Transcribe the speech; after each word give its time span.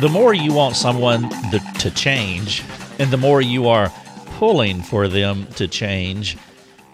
the 0.00 0.08
more 0.08 0.32
you 0.32 0.54
want 0.54 0.76
someone 0.76 1.28
to 1.50 1.90
change, 1.90 2.62
and 2.98 3.10
the 3.10 3.18
more 3.18 3.42
you 3.42 3.68
are 3.68 3.92
pulling 4.38 4.80
for 4.80 5.08
them 5.08 5.46
to 5.56 5.68
change, 5.68 6.38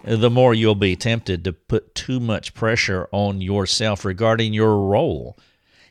the 0.03 0.31
more 0.31 0.55
you'll 0.55 0.75
be 0.75 0.97
tempted 0.97 1.45
to 1.45 1.53
put 1.53 1.95
too 1.95 2.19
much 2.19 2.53
pressure 2.53 3.09
on 3.13 3.41
yourself 3.41 4.05
regarding 4.05 4.53
your 4.53 4.77
role 4.79 5.39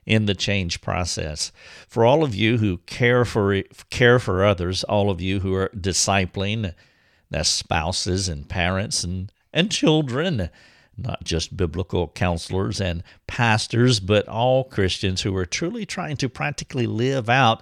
in 0.06 0.26
the 0.26 0.36
change 0.36 0.82
process. 0.82 1.54
For 1.88 2.06
all 2.06 2.22
of 2.24 2.36
you 2.36 2.58
who 2.58 2.80
care 2.80 3.24
for 3.24 3.62
care 3.90 4.20
for 4.20 4.44
others, 4.44 4.84
all 4.84 5.10
of 5.10 5.22
you 5.22 5.40
who 5.40 5.54
are 5.54 5.70
discipling, 5.70 6.74
that's 7.30 7.50
spouses 7.50 8.28
and 8.28 8.48
parents 8.48 9.04
and 9.06 9.32
and 9.54 9.72
children, 9.72 10.50
not 10.98 11.24
just 11.24 11.58
biblical 11.58 12.08
counselors 12.10 12.80
and 12.80 13.04
pastors, 13.28 14.00
but 14.00 14.28
all 14.28 14.64
Christians 14.64 15.22
who 15.22 15.36
are 15.36 15.46
truly 15.46 15.86
trying 15.86 16.18
to 16.18 16.30
practically 16.30 16.88
live 16.88 17.30
out 17.30 17.62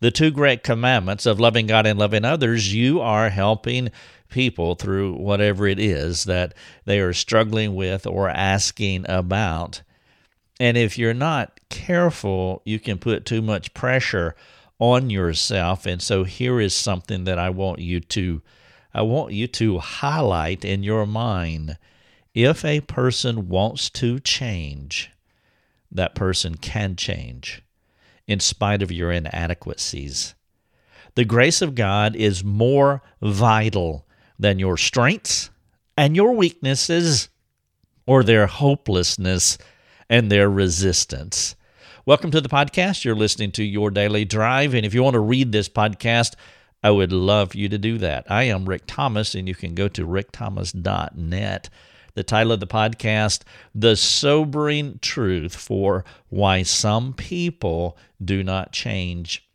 the 0.00 0.10
two 0.10 0.32
great 0.32 0.64
commandments 0.64 1.26
of 1.26 1.38
loving 1.38 1.68
God 1.68 1.86
and 1.86 1.96
loving 1.96 2.24
others, 2.24 2.74
you 2.74 3.00
are 3.00 3.28
helping 3.28 3.90
people 4.28 4.74
through 4.74 5.14
whatever 5.14 5.66
it 5.66 5.78
is 5.78 6.24
that 6.24 6.54
they 6.84 6.98
are 6.98 7.12
struggling 7.12 7.76
with 7.76 8.04
or 8.04 8.28
asking 8.28 9.08
about. 9.08 9.82
And 10.58 10.76
if 10.76 10.98
you're 10.98 11.14
not 11.14 11.60
careful, 11.68 12.62
you 12.64 12.80
can 12.80 12.98
put 12.98 13.24
too 13.24 13.42
much 13.42 13.74
pressure 13.74 14.34
on 14.80 15.08
yourself. 15.08 15.86
And 15.86 16.02
so 16.02 16.24
here 16.24 16.60
is 16.60 16.74
something 16.74 17.22
that 17.24 17.38
I 17.38 17.50
want 17.50 17.78
you 17.78 18.00
to 18.00 18.42
I 18.94 19.02
want 19.02 19.32
you 19.32 19.46
to 19.46 19.78
highlight 19.78 20.64
in 20.64 20.82
your 20.82 21.06
mind. 21.06 21.78
If 22.34 22.64
a 22.64 22.80
person 22.80 23.50
wants 23.50 23.90
to 23.90 24.18
change, 24.18 25.10
that 25.90 26.14
person 26.14 26.54
can 26.54 26.96
change 26.96 27.62
in 28.26 28.40
spite 28.40 28.80
of 28.80 28.90
your 28.90 29.12
inadequacies. 29.12 30.34
The 31.14 31.26
grace 31.26 31.60
of 31.60 31.74
God 31.74 32.16
is 32.16 32.42
more 32.42 33.02
vital 33.20 34.06
than 34.38 34.58
your 34.58 34.78
strengths 34.78 35.50
and 35.94 36.16
your 36.16 36.32
weaknesses 36.32 37.28
or 38.06 38.24
their 38.24 38.46
hopelessness 38.46 39.58
and 40.08 40.32
their 40.32 40.48
resistance. 40.48 41.54
Welcome 42.06 42.30
to 42.30 42.40
the 42.40 42.48
podcast. 42.48 43.04
You're 43.04 43.14
listening 43.14 43.52
to 43.52 43.62
Your 43.62 43.90
Daily 43.90 44.24
Drive. 44.24 44.72
And 44.72 44.86
if 44.86 44.94
you 44.94 45.02
want 45.02 45.14
to 45.14 45.20
read 45.20 45.52
this 45.52 45.68
podcast, 45.68 46.32
I 46.82 46.92
would 46.92 47.12
love 47.12 47.54
you 47.54 47.68
to 47.68 47.76
do 47.76 47.98
that. 47.98 48.24
I 48.30 48.44
am 48.44 48.64
Rick 48.64 48.84
Thomas, 48.86 49.34
and 49.34 49.46
you 49.46 49.54
can 49.54 49.74
go 49.74 49.86
to 49.88 50.06
rickthomas.net. 50.06 51.68
The 52.14 52.22
title 52.22 52.52
of 52.52 52.60
the 52.60 52.66
podcast, 52.66 53.40
The 53.74 53.96
Sobering 53.96 54.98
Truth 55.00 55.56
for 55.56 56.04
Why 56.28 56.62
Some 56.62 57.14
People 57.14 57.96
Do 58.22 58.44
Not 58.44 58.72
Change. 58.72 59.48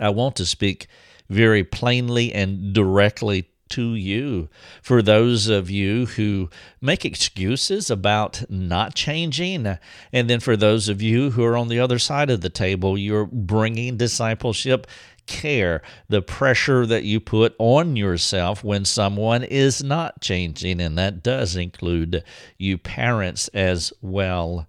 I 0.00 0.08
want 0.08 0.36
to 0.36 0.46
speak 0.46 0.86
very 1.28 1.62
plainly 1.64 2.32
and 2.32 2.72
directly 2.72 3.50
to 3.70 3.94
you. 3.94 4.48
For 4.80 5.02
those 5.02 5.48
of 5.48 5.68
you 5.68 6.06
who 6.06 6.48
make 6.80 7.04
excuses 7.04 7.90
about 7.90 8.42
not 8.48 8.94
changing, 8.94 9.78
and 10.10 10.30
then 10.30 10.40
for 10.40 10.56
those 10.56 10.88
of 10.88 11.02
you 11.02 11.32
who 11.32 11.44
are 11.44 11.56
on 11.56 11.68
the 11.68 11.80
other 11.80 11.98
side 11.98 12.30
of 12.30 12.40
the 12.40 12.48
table, 12.48 12.96
you're 12.96 13.26
bringing 13.26 13.98
discipleship 13.98 14.86
care, 15.28 15.82
the 16.08 16.20
pressure 16.20 16.84
that 16.86 17.04
you 17.04 17.20
put 17.20 17.54
on 17.58 17.94
yourself 17.94 18.64
when 18.64 18.84
someone 18.84 19.44
is 19.44 19.84
not 19.84 20.20
changing, 20.20 20.80
and 20.80 20.98
that 20.98 21.22
does 21.22 21.54
include 21.54 22.24
you 22.56 22.78
parents 22.78 23.46
as 23.48 23.92
well. 24.02 24.66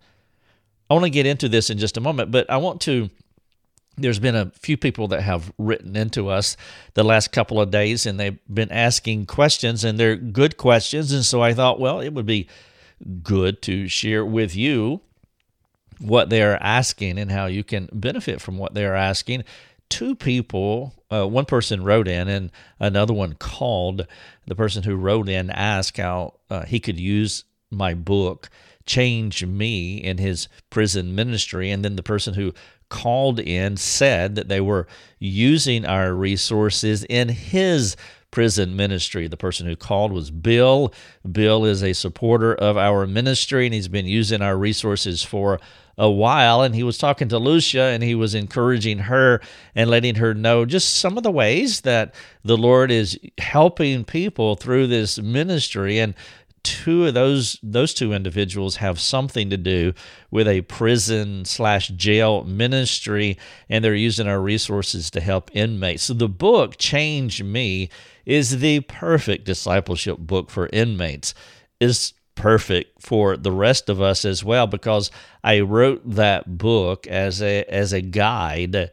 I 0.90 0.94
want 0.94 1.06
to 1.06 1.10
get 1.10 1.26
into 1.26 1.50
this 1.50 1.72
in 1.72 1.80
just 1.80 1.98
a 1.98 2.02
moment, 2.02 2.30
but 2.32 2.50
I 2.50 2.58
want 2.58 2.82
to 2.82 3.10
there's 4.02 4.20
been 4.20 4.36
a 4.36 4.52
few 4.62 4.78
people 4.78 5.10
that 5.10 5.22
have 5.22 5.52
written 5.58 5.96
into 5.96 6.30
us 6.30 6.56
the 6.94 7.04
last 7.04 7.32
couple 7.32 7.60
of 7.60 7.72
days 7.72 8.06
and 8.06 8.20
they've 8.20 8.40
been 8.52 8.72
asking 8.72 9.26
questions 9.26 9.84
and 9.84 10.00
they're 10.00 10.16
good 10.16 10.56
questions 10.58 11.12
and 11.12 11.26
so 11.26 11.42
i 11.42 11.54
thought 11.54 11.82
well 11.82 12.00
it 12.00 12.14
would 12.14 12.26
be 12.26 12.48
good 13.24 13.62
to 13.62 13.88
share 13.88 14.26
with 14.26 14.56
you 14.56 15.02
what 16.00 16.30
they're 16.30 16.62
asking 16.64 17.18
and 17.18 17.32
how 17.32 17.46
you 17.46 17.64
can 17.64 17.90
benefit 17.92 18.42
from 18.42 18.58
what 18.58 18.74
they're 18.74 18.96
asking 18.96 19.44
two 19.90 20.16
people 20.16 20.94
uh, 21.12 21.26
one 21.26 21.46
person 21.46 21.84
wrote 21.84 22.08
in 22.08 22.28
and 22.28 22.52
another 22.80 23.14
one 23.14 23.34
called. 23.34 24.06
The 24.46 24.56
person 24.56 24.84
who 24.84 24.96
wrote 24.96 25.30
in 25.30 25.50
asked 25.50 25.98
how 25.98 26.36
uh, 26.50 26.66
he 26.66 26.80
could 26.80 27.00
use 27.00 27.44
my 27.72 27.94
book 27.94 28.50
change 28.86 29.46
me 29.46 29.98
in 29.98 30.18
his 30.18 30.48
prison 30.70 31.14
ministry. 31.16 31.72
And 31.72 31.84
then 31.84 31.96
the 31.96 32.04
person 32.04 32.34
who 32.34 32.54
called 32.90 33.40
in 33.40 33.78
said 33.78 34.36
that 34.36 34.50
they 34.50 34.62
were 34.62 34.88
using 35.20 35.86
our 35.86 36.14
resources 36.14 37.04
in 37.04 37.30
his 37.30 37.96
prison 38.32 38.76
ministry. 38.76 39.28
The 39.28 39.38
person 39.38 39.68
who 39.68 39.76
called 39.76 40.12
was 40.12 40.32
Bill. 40.32 40.94
Bill 41.30 41.66
is 41.66 41.84
a 41.84 41.94
supporter 41.94 42.54
of 42.54 42.78
our 42.78 43.08
ministry 43.08 43.66
and 43.66 43.74
he's 43.74 43.88
been 43.88 44.06
using 44.06 44.42
our 44.42 44.58
resources 44.58 45.24
for 45.24 45.60
a 45.98 46.10
while. 46.10 46.62
And 46.62 46.74
he 46.74 46.84
was 46.84 46.98
talking 46.98 47.28
to 47.30 47.38
Lucia 47.38 47.84
and 47.84 48.02
he 48.02 48.16
was 48.16 48.34
encouraging 48.34 49.00
her 49.00 49.42
and 49.76 49.90
letting 49.90 50.16
her 50.16 50.34
know 50.34 50.66
just 50.66 50.96
some 50.96 51.18
of 51.18 51.24
the 51.24 51.32
ways 51.32 51.82
that 51.82 52.14
the 52.44 52.58
Lord 52.58 52.92
is 52.92 53.20
helping 53.38 54.06
people 54.06 54.56
through 54.56 54.88
this 54.88 55.20
ministry. 55.20 56.00
And 56.00 56.16
two 56.64 57.08
of 57.08 57.14
those 57.14 57.60
those 57.64 57.94
two 57.94 58.14
individuals 58.14 58.78
have 58.78 59.00
something 59.00 59.50
to 59.50 59.58
do 59.58 59.94
with 60.32 60.48
a 60.48 60.62
prison 60.62 61.46
slash 61.46 61.90
jail 61.90 62.44
ministry 62.44 63.38
and 63.70 63.84
they're 63.84 63.96
using 63.96 64.28
our 64.28 64.42
resources 64.42 65.10
to 65.12 65.22
help 65.22 65.50
inmates. 65.54 66.04
So 66.04 66.14
the 66.14 66.30
book 66.30 66.78
change 66.78 67.44
me 67.44 67.90
is 68.26 68.60
the 68.60 68.82
perfect 68.82 69.46
discipleship 69.46 70.18
book 70.18 70.50
for 70.50 70.70
inmates. 70.72 71.34
Is 71.80 72.14
perfect 72.40 73.02
for 73.02 73.36
the 73.36 73.52
rest 73.52 73.90
of 73.90 74.02
us 74.02 74.24
as 74.24 74.46
well 74.46 74.66
because 74.66 75.12
i 75.44 75.60
wrote 75.60 76.02
that 76.06 76.58
book 76.58 77.06
as 77.08 77.42
a 77.42 77.66
as 77.66 77.92
a 77.92 78.00
guide 78.00 78.90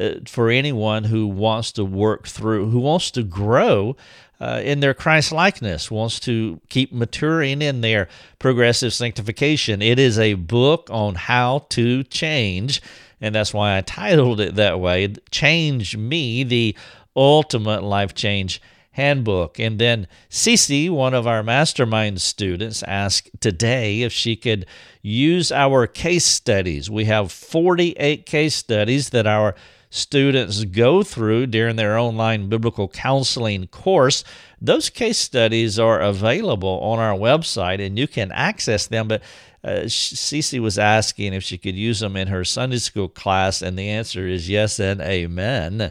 uh, 0.00 0.14
for 0.26 0.50
anyone 0.50 1.04
who 1.04 1.24
wants 1.24 1.70
to 1.70 1.84
work 1.84 2.26
through 2.26 2.68
who 2.70 2.80
wants 2.80 3.12
to 3.12 3.22
grow 3.22 3.96
uh, 4.40 4.60
in 4.64 4.80
their 4.80 4.94
Christ 4.94 5.32
likeness, 5.32 5.90
wants 5.90 6.20
to 6.20 6.60
keep 6.68 6.92
maturing 6.92 7.60
in 7.60 7.80
their 7.80 8.08
progressive 8.38 8.92
sanctification. 8.92 9.82
It 9.82 9.98
is 9.98 10.18
a 10.18 10.34
book 10.34 10.88
on 10.90 11.16
how 11.16 11.66
to 11.70 12.04
change, 12.04 12.80
and 13.20 13.34
that's 13.34 13.52
why 13.52 13.76
I 13.76 13.80
titled 13.80 14.40
it 14.40 14.54
that 14.54 14.78
way 14.78 15.12
Change 15.30 15.96
Me, 15.96 16.44
the 16.44 16.76
Ultimate 17.16 17.82
Life 17.82 18.14
Change 18.14 18.62
Handbook. 18.92 19.58
And 19.58 19.78
then 19.78 20.06
Cece, 20.30 20.90
one 20.90 21.14
of 21.14 21.26
our 21.26 21.42
mastermind 21.42 22.20
students, 22.20 22.82
asked 22.84 23.30
today 23.40 24.02
if 24.02 24.12
she 24.12 24.36
could 24.36 24.66
use 25.02 25.50
our 25.50 25.86
case 25.86 26.24
studies. 26.24 26.88
We 26.90 27.06
have 27.06 27.32
48 27.32 28.26
case 28.26 28.54
studies 28.54 29.10
that 29.10 29.26
our 29.26 29.54
students 29.90 30.64
go 30.64 31.02
through 31.02 31.46
during 31.46 31.76
their 31.76 31.98
online 31.98 32.48
biblical 32.48 32.88
counseling 32.88 33.66
course. 33.68 34.24
Those 34.60 34.90
case 34.90 35.18
studies 35.18 35.78
are 35.78 36.00
available 36.00 36.80
on 36.80 36.98
our 36.98 37.16
website 37.16 37.84
and 37.84 37.98
you 37.98 38.06
can 38.06 38.32
access 38.32 38.86
them. 38.86 39.08
But 39.08 39.22
uh, 39.64 39.86
Cece 39.86 40.60
was 40.60 40.78
asking 40.78 41.32
if 41.34 41.42
she 41.42 41.58
could 41.58 41.74
use 41.74 42.00
them 42.00 42.16
in 42.16 42.28
her 42.28 42.44
Sunday 42.44 42.78
school 42.78 43.08
class, 43.08 43.60
and 43.60 43.78
the 43.78 43.88
answer 43.88 44.26
is 44.26 44.48
yes 44.48 44.78
and 44.78 45.00
amen. 45.00 45.90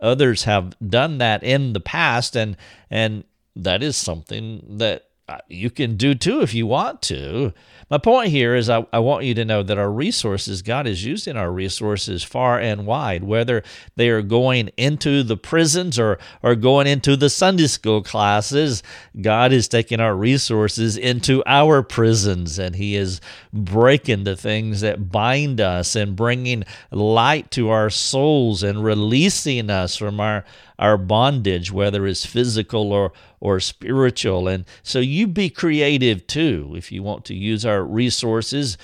Others 0.00 0.44
have 0.44 0.74
done 0.86 1.18
that 1.18 1.42
in 1.42 1.72
the 1.72 1.80
past, 1.80 2.36
and 2.36 2.56
and 2.90 3.24
that 3.54 3.82
is 3.82 3.96
something 3.96 4.62
that 4.78 5.05
you 5.48 5.70
can 5.70 5.96
do 5.96 6.14
too 6.14 6.40
if 6.40 6.54
you 6.54 6.66
want 6.66 7.02
to. 7.02 7.52
My 7.90 7.98
point 7.98 8.30
here 8.30 8.54
is 8.54 8.68
I, 8.68 8.86
I 8.92 8.98
want 8.98 9.24
you 9.24 9.34
to 9.34 9.44
know 9.44 9.62
that 9.62 9.78
our 9.78 9.90
resources, 9.90 10.62
God 10.62 10.86
is 10.86 11.04
using 11.04 11.36
our 11.36 11.52
resources 11.52 12.22
far 12.22 12.58
and 12.58 12.86
wide, 12.86 13.24
whether 13.24 13.62
they 13.94 14.08
are 14.08 14.22
going 14.22 14.70
into 14.76 15.22
the 15.22 15.36
prisons 15.36 15.98
or, 15.98 16.18
or 16.42 16.54
going 16.54 16.86
into 16.86 17.16
the 17.16 17.30
Sunday 17.30 17.66
school 17.66 18.02
classes. 18.02 18.82
God 19.20 19.52
is 19.52 19.68
taking 19.68 20.00
our 20.00 20.16
resources 20.16 20.96
into 20.96 21.42
our 21.46 21.82
prisons 21.82 22.58
and 22.58 22.74
He 22.74 22.96
is 22.96 23.20
breaking 23.52 24.24
the 24.24 24.36
things 24.36 24.80
that 24.80 25.10
bind 25.10 25.60
us 25.60 25.96
and 25.96 26.16
bringing 26.16 26.64
light 26.90 27.50
to 27.52 27.70
our 27.70 27.90
souls 27.90 28.62
and 28.62 28.82
releasing 28.82 29.70
us 29.70 29.96
from 29.96 30.20
our 30.20 30.44
our 30.78 30.98
bondage, 30.98 31.72
whether 31.72 32.06
it's 32.06 32.26
physical 32.26 32.92
or, 32.92 33.12
or 33.40 33.60
spiritual. 33.60 34.48
And 34.48 34.64
so 34.82 34.98
you 34.98 35.15
be 35.24 35.48
creative 35.48 36.26
too 36.26 36.74
if 36.76 36.90
you 36.90 37.02
want 37.02 37.24
to 37.26 37.34
use 37.34 37.64
our 37.64 37.84
resources. 37.84 38.76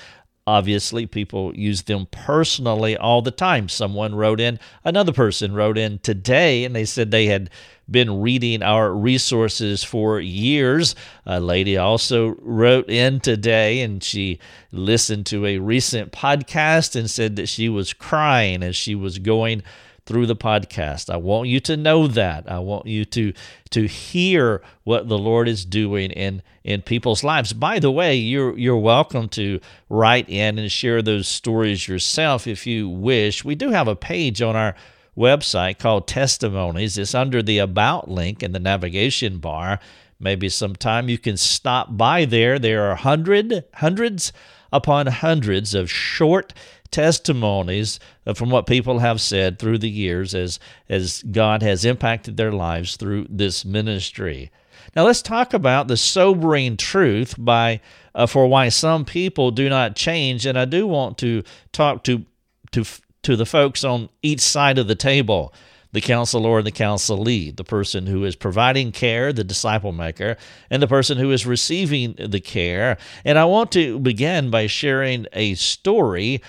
Obviously, 0.46 1.06
people 1.06 1.54
use 1.54 1.82
them 1.82 2.06
personally 2.10 2.96
all 2.96 3.22
the 3.22 3.30
time. 3.30 3.68
Someone 3.68 4.14
wrote 4.14 4.40
in, 4.40 4.58
another 4.84 5.12
person 5.12 5.54
wrote 5.54 5.78
in 5.78 6.00
today, 6.00 6.64
and 6.64 6.74
they 6.74 6.84
said 6.84 7.10
they 7.10 7.26
had 7.26 7.48
been 7.88 8.20
reading 8.20 8.60
our 8.62 8.92
resources 8.92 9.84
for 9.84 10.18
years. 10.18 10.96
A 11.26 11.38
lady 11.38 11.76
also 11.76 12.34
wrote 12.40 12.90
in 12.90 13.20
today, 13.20 13.82
and 13.82 14.02
she 14.02 14.40
listened 14.72 15.26
to 15.26 15.46
a 15.46 15.58
recent 15.58 16.10
podcast 16.10 16.96
and 16.96 17.08
said 17.08 17.36
that 17.36 17.48
she 17.48 17.68
was 17.68 17.92
crying 17.92 18.64
as 18.64 18.74
she 18.74 18.96
was 18.96 19.18
going 19.18 19.62
through 20.06 20.26
the 20.26 20.36
podcast. 20.36 21.10
I 21.10 21.16
want 21.16 21.48
you 21.48 21.60
to 21.60 21.76
know 21.76 22.06
that. 22.08 22.50
I 22.50 22.58
want 22.58 22.86
you 22.86 23.04
to 23.06 23.32
to 23.70 23.86
hear 23.86 24.62
what 24.84 25.08
the 25.08 25.18
Lord 25.18 25.48
is 25.48 25.64
doing 25.64 26.10
in 26.10 26.42
in 26.64 26.82
people's 26.82 27.24
lives. 27.24 27.52
By 27.52 27.78
the 27.78 27.90
way, 27.90 28.16
you're 28.16 28.56
you're 28.58 28.76
welcome 28.76 29.28
to 29.30 29.60
write 29.88 30.28
in 30.28 30.58
and 30.58 30.70
share 30.70 31.02
those 31.02 31.28
stories 31.28 31.88
yourself 31.88 32.46
if 32.46 32.66
you 32.66 32.88
wish. 32.88 33.44
We 33.44 33.54
do 33.54 33.70
have 33.70 33.88
a 33.88 33.96
page 33.96 34.42
on 34.42 34.56
our 34.56 34.74
website 35.16 35.78
called 35.78 36.08
Testimonies. 36.08 36.98
It's 36.98 37.14
under 37.14 37.42
the 37.42 37.58
about 37.58 38.10
link 38.10 38.42
in 38.42 38.52
the 38.52 38.58
navigation 38.58 39.38
bar. 39.38 39.78
Maybe 40.18 40.48
sometime 40.48 41.08
you 41.08 41.18
can 41.18 41.36
stop 41.36 41.96
by 41.96 42.24
there. 42.24 42.58
There 42.58 42.90
are 42.90 42.94
hundred 42.94 43.64
hundreds 43.74 44.32
upon 44.72 45.06
hundreds 45.06 45.74
of 45.74 45.90
short 45.90 46.54
testimonies 46.92 47.98
from 48.34 48.50
what 48.50 48.66
people 48.66 49.00
have 49.00 49.20
said 49.20 49.58
through 49.58 49.78
the 49.78 49.90
years 49.90 50.34
as, 50.34 50.60
as 50.88 51.22
God 51.24 51.62
has 51.62 51.84
impacted 51.84 52.36
their 52.36 52.52
lives 52.52 52.96
through 52.96 53.26
this 53.28 53.64
ministry. 53.64 54.50
Now 54.94 55.04
let's 55.04 55.22
talk 55.22 55.54
about 55.54 55.88
the 55.88 55.96
sobering 55.96 56.76
truth 56.76 57.34
by 57.38 57.80
uh, 58.14 58.26
for 58.26 58.46
why 58.46 58.68
some 58.68 59.04
people 59.04 59.50
do 59.50 59.68
not 59.68 59.96
change, 59.96 60.44
and 60.44 60.58
I 60.58 60.66
do 60.66 60.86
want 60.86 61.16
to 61.18 61.42
talk 61.72 62.04
to 62.04 62.24
to 62.72 62.84
to 63.22 63.36
the 63.36 63.46
folks 63.46 63.84
on 63.84 64.10
each 64.22 64.40
side 64.40 64.78
of 64.78 64.88
the 64.88 64.94
table 64.94 65.54
the 65.92 66.00
counselor 66.00 66.58
and 66.58 66.66
the 66.66 66.72
counselee, 66.72 67.54
the 67.54 67.64
person 67.64 68.06
who 68.06 68.24
is 68.24 68.34
providing 68.34 68.92
care, 68.92 69.32
the 69.32 69.44
disciple 69.44 69.92
maker, 69.92 70.36
and 70.70 70.82
the 70.82 70.88
person 70.88 71.18
who 71.18 71.30
is 71.30 71.46
receiving 71.46 72.14
the 72.18 72.40
care. 72.40 72.96
And 73.24 73.38
I 73.38 73.44
want 73.44 73.70
to 73.72 73.98
begin 73.98 74.50
by 74.50 74.66
sharing 74.66 75.26
a 75.34 75.54
story 75.54 76.40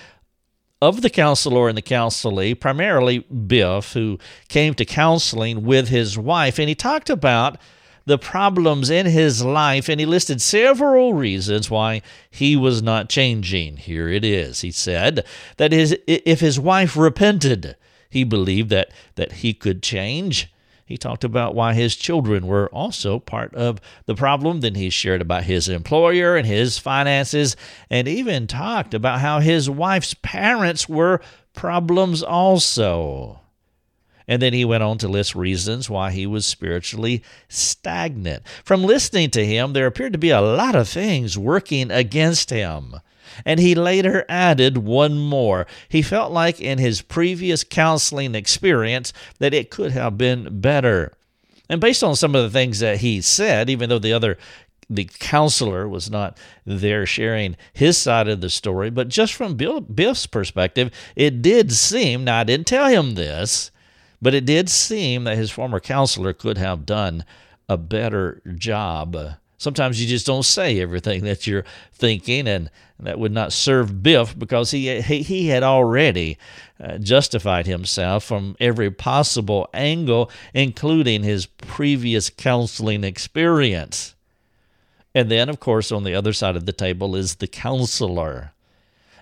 of 0.82 1.02
the 1.02 1.10
counselor 1.10 1.68
and 1.68 1.78
the 1.78 1.82
counselee, 1.82 2.58
primarily 2.58 3.20
Biff, 3.20 3.92
who 3.92 4.18
came 4.48 4.74
to 4.74 4.84
counseling 4.84 5.64
with 5.64 5.88
his 5.88 6.18
wife, 6.18 6.58
and 6.58 6.68
he 6.68 6.74
talked 6.74 7.08
about 7.08 7.58
the 8.06 8.18
problems 8.18 8.90
in 8.90 9.06
his 9.06 9.42
life, 9.42 9.88
and 9.88 9.98
he 9.98 10.06
listed 10.06 10.40
several 10.42 11.14
reasons 11.14 11.70
why 11.70 12.02
he 12.30 12.54
was 12.54 12.82
not 12.82 13.08
changing. 13.08 13.78
Here 13.78 14.08
it 14.08 14.24
is. 14.24 14.60
He 14.60 14.70
said 14.70 15.24
that 15.56 15.72
his, 15.72 15.96
if 16.06 16.40
his 16.40 16.60
wife 16.60 16.96
repented, 16.96 17.76
he 18.10 18.24
believed 18.24 18.70
that, 18.70 18.90
that 19.14 19.32
he 19.32 19.54
could 19.54 19.82
change. 19.82 20.52
He 20.86 20.98
talked 20.98 21.24
about 21.24 21.54
why 21.54 21.72
his 21.72 21.96
children 21.96 22.46
were 22.46 22.68
also 22.68 23.18
part 23.18 23.54
of 23.54 23.80
the 24.06 24.14
problem. 24.14 24.60
Then 24.60 24.74
he 24.74 24.90
shared 24.90 25.22
about 25.22 25.44
his 25.44 25.68
employer 25.68 26.36
and 26.36 26.46
his 26.46 26.78
finances, 26.78 27.56
and 27.88 28.06
even 28.06 28.46
talked 28.46 28.92
about 28.92 29.20
how 29.20 29.40
his 29.40 29.70
wife's 29.70 30.14
parents 30.14 30.88
were 30.88 31.20
problems 31.54 32.22
also. 32.22 33.40
And 34.26 34.40
then 34.40 34.52
he 34.52 34.64
went 34.64 34.82
on 34.82 34.98
to 34.98 35.08
list 35.08 35.34
reasons 35.34 35.90
why 35.90 36.10
he 36.10 36.26
was 36.26 36.46
spiritually 36.46 37.22
stagnant. 37.48 38.42
From 38.64 38.82
listening 38.82 39.30
to 39.30 39.44
him, 39.44 39.72
there 39.72 39.86
appeared 39.86 40.14
to 40.14 40.18
be 40.18 40.30
a 40.30 40.40
lot 40.40 40.74
of 40.74 40.88
things 40.88 41.36
working 41.36 41.90
against 41.90 42.50
him. 42.50 42.96
And 43.44 43.60
he 43.60 43.74
later 43.74 44.24
added 44.28 44.78
one 44.78 45.18
more. 45.18 45.66
He 45.88 46.02
felt 46.02 46.32
like 46.32 46.60
in 46.60 46.78
his 46.78 47.02
previous 47.02 47.64
counseling 47.64 48.34
experience 48.34 49.12
that 49.38 49.54
it 49.54 49.70
could 49.70 49.92
have 49.92 50.18
been 50.18 50.60
better. 50.60 51.12
And 51.68 51.80
based 51.80 52.04
on 52.04 52.16
some 52.16 52.34
of 52.34 52.42
the 52.42 52.50
things 52.50 52.80
that 52.80 52.98
he 52.98 53.20
said, 53.20 53.70
even 53.70 53.88
though 53.88 53.98
the 53.98 54.12
other 54.12 54.36
the 54.90 55.04
counselor 55.18 55.88
was 55.88 56.10
not 56.10 56.36
there 56.66 57.06
sharing 57.06 57.56
his 57.72 57.96
side 57.96 58.28
of 58.28 58.42
the 58.42 58.50
story, 58.50 58.90
but 58.90 59.08
just 59.08 59.32
from 59.32 59.56
Bill, 59.56 59.80
Biff's 59.80 60.26
perspective, 60.26 60.90
it 61.16 61.40
did 61.40 61.72
seem, 61.72 62.24
now 62.24 62.40
I 62.40 62.44
didn't 62.44 62.66
tell 62.66 62.88
him 62.88 63.14
this, 63.14 63.70
but 64.20 64.34
it 64.34 64.44
did 64.44 64.68
seem 64.68 65.24
that 65.24 65.38
his 65.38 65.50
former 65.50 65.80
counselor 65.80 66.32
could 66.32 66.58
have 66.58 66.86
done 66.86 67.24
a 67.68 67.76
better 67.76 68.42
job 68.56 69.16
Sometimes 69.58 70.00
you 70.00 70.08
just 70.08 70.26
don't 70.26 70.44
say 70.44 70.80
everything 70.80 71.24
that 71.24 71.46
you're 71.46 71.64
thinking, 71.92 72.48
and 72.48 72.70
that 72.98 73.18
would 73.18 73.32
not 73.32 73.52
serve 73.52 74.02
Biff 74.02 74.38
because 74.38 74.70
he 74.70 75.00
he, 75.00 75.22
he 75.22 75.48
had 75.48 75.62
already 75.62 76.38
uh, 76.80 76.98
justified 76.98 77.66
himself 77.66 78.24
from 78.24 78.56
every 78.60 78.90
possible 78.90 79.68
angle, 79.72 80.30
including 80.52 81.22
his 81.22 81.46
previous 81.46 82.30
counseling 82.30 83.04
experience. 83.04 84.14
And 85.14 85.30
then, 85.30 85.48
of 85.48 85.60
course, 85.60 85.92
on 85.92 86.02
the 86.02 86.14
other 86.14 86.32
side 86.32 86.56
of 86.56 86.66
the 86.66 86.72
table 86.72 87.14
is 87.14 87.36
the 87.36 87.46
counselor. 87.46 88.52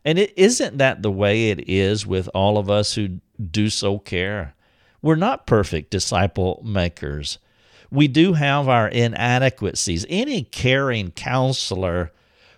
And 0.05 0.19
it 0.19 0.33
isn't 0.37 0.79
that 0.79 1.03
the 1.03 1.13
way 1.13 1.51
it 1.51 1.69
is 1.69 2.07
with 2.07 2.29
all 2.35 2.59
of 2.59 2.71
us 2.71 2.95
who 2.95 3.21
do 3.51 3.69
so 3.69 3.99
care. 3.99 4.55
We're 5.03 5.15
not 5.17 5.47
perfect 5.47 5.91
disciple 5.91 6.63
makers 6.65 7.39
we 7.93 8.09
do 8.09 8.33
have 8.33 8.69
our 8.69 8.89
inadequacies. 8.89 10.07
Any 10.09 10.45
caring 10.45 11.11
counselor 11.11 12.11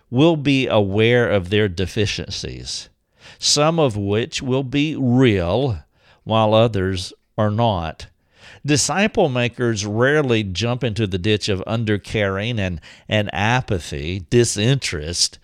will 0.09 0.37
be 0.37 0.65
aware 0.67 1.29
of 1.29 1.49
their 1.49 1.67
deficiencies, 1.67 2.89
some 3.37 3.77
of 3.77 3.97
which 3.97 4.41
will 4.41 4.63
be 4.63 4.95
real, 4.95 5.79
while 6.23 6.53
others 6.53 7.11
are 7.37 7.51
not. 7.51 8.07
Disciple 8.65 9.27
makers 9.27 9.85
rarely 9.85 10.41
jump 10.41 10.83
into 10.83 11.05
the 11.05 11.17
ditch 11.17 11.49
of 11.49 11.61
undercaring 11.67 12.57
and, 12.57 12.79
and 13.09 13.29
apathy, 13.33 14.25
disinterest, 14.29 15.37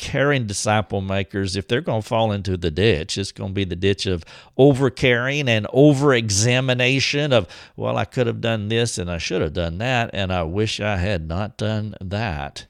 caring 0.00 0.46
disciple 0.46 1.02
makers, 1.02 1.56
if 1.56 1.68
they're 1.68 1.82
going 1.82 2.00
to 2.00 2.08
fall 2.08 2.32
into 2.32 2.56
the 2.56 2.70
ditch, 2.70 3.18
it's 3.18 3.32
going 3.32 3.50
to 3.50 3.54
be 3.54 3.64
the 3.64 3.76
ditch 3.76 4.06
of 4.06 4.24
over 4.56 4.88
caring 4.88 5.46
and 5.46 5.66
over 5.74 6.14
examination 6.14 7.34
of, 7.34 7.46
well, 7.76 7.98
I 7.98 8.06
could 8.06 8.26
have 8.26 8.40
done 8.40 8.68
this 8.68 8.96
and 8.96 9.10
I 9.10 9.18
should 9.18 9.42
have 9.42 9.52
done 9.52 9.76
that, 9.78 10.08
and 10.14 10.32
I 10.32 10.44
wish 10.44 10.80
I 10.80 10.96
had 10.96 11.28
not 11.28 11.58
done 11.58 11.96
that. 12.00 12.66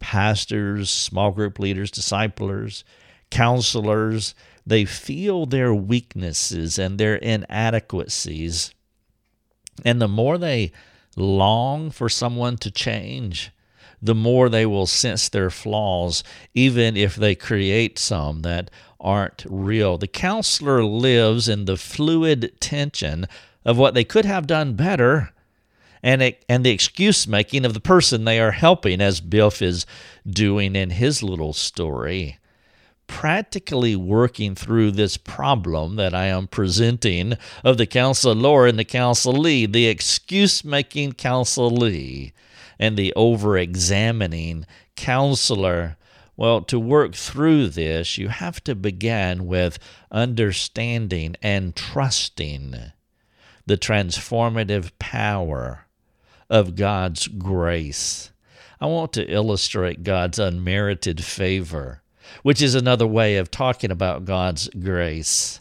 Pastors, 0.00 0.90
small 0.90 1.30
group 1.30 1.60
leaders, 1.60 1.92
disciplers, 1.92 2.82
counselors, 3.30 4.34
they 4.66 4.84
feel 4.84 5.46
their 5.46 5.72
weaknesses 5.72 6.76
and 6.76 6.98
their 6.98 7.14
inadequacies. 7.14 8.74
And 9.84 10.02
the 10.02 10.08
more 10.08 10.38
they 10.38 10.72
long 11.16 11.92
for 11.92 12.08
someone 12.08 12.56
to 12.58 12.70
change, 12.72 13.52
the 14.00 14.14
more 14.14 14.48
they 14.48 14.66
will 14.66 14.86
sense 14.86 15.28
their 15.28 15.50
flaws, 15.50 16.22
even 16.54 16.96
if 16.96 17.16
they 17.16 17.34
create 17.34 17.98
some 17.98 18.42
that 18.42 18.70
aren't 19.00 19.44
real. 19.48 19.98
The 19.98 20.06
counselor 20.06 20.84
lives 20.84 21.48
in 21.48 21.64
the 21.64 21.76
fluid 21.76 22.52
tension 22.60 23.26
of 23.64 23.76
what 23.76 23.94
they 23.94 24.04
could 24.04 24.24
have 24.24 24.46
done 24.46 24.74
better 24.74 25.32
and, 26.02 26.22
it, 26.22 26.44
and 26.48 26.64
the 26.64 26.70
excuse 26.70 27.26
making 27.26 27.64
of 27.64 27.74
the 27.74 27.80
person 27.80 28.24
they 28.24 28.38
are 28.40 28.52
helping, 28.52 29.00
as 29.00 29.20
Biff 29.20 29.60
is 29.60 29.84
doing 30.26 30.76
in 30.76 30.90
his 30.90 31.22
little 31.22 31.52
story. 31.52 32.38
Practically 33.08 33.96
working 33.96 34.54
through 34.54 34.92
this 34.92 35.16
problem 35.16 35.96
that 35.96 36.14
I 36.14 36.26
am 36.26 36.46
presenting 36.46 37.34
of 37.64 37.78
the 37.78 37.86
counselor 37.86 38.66
and 38.66 38.78
the 38.78 38.84
counselee, 38.84 39.70
the 39.70 39.86
excuse 39.86 40.62
making 40.62 41.14
counselee 41.14 42.32
and 42.78 42.96
the 42.96 43.12
over 43.14 43.58
examining 43.58 44.66
counselor. 44.96 45.96
Well, 46.36 46.62
to 46.62 46.78
work 46.78 47.14
through 47.14 47.68
this, 47.68 48.16
you 48.16 48.28
have 48.28 48.62
to 48.64 48.74
begin 48.74 49.46
with 49.46 49.78
understanding 50.10 51.36
and 51.42 51.74
trusting 51.74 52.76
the 53.66 53.76
transformative 53.76 54.92
power 54.98 55.86
of 56.48 56.76
God's 56.76 57.26
grace. 57.26 58.30
I 58.80 58.86
want 58.86 59.12
to 59.14 59.30
illustrate 59.30 60.04
God's 60.04 60.38
unmerited 60.38 61.24
favor, 61.24 62.02
which 62.42 62.62
is 62.62 62.74
another 62.74 63.06
way 63.06 63.36
of 63.36 63.50
talking 63.50 63.90
about 63.90 64.24
God's 64.24 64.68
grace. 64.68 65.60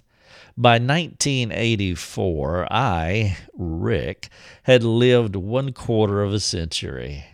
By 0.59 0.79
1984, 0.79 2.73
I, 2.73 3.37
Rick, 3.55 4.29
had 4.63 4.83
lived 4.83 5.35
one 5.35 5.71
quarter 5.71 6.23
of 6.23 6.33
a 6.33 6.39
century. 6.39 7.25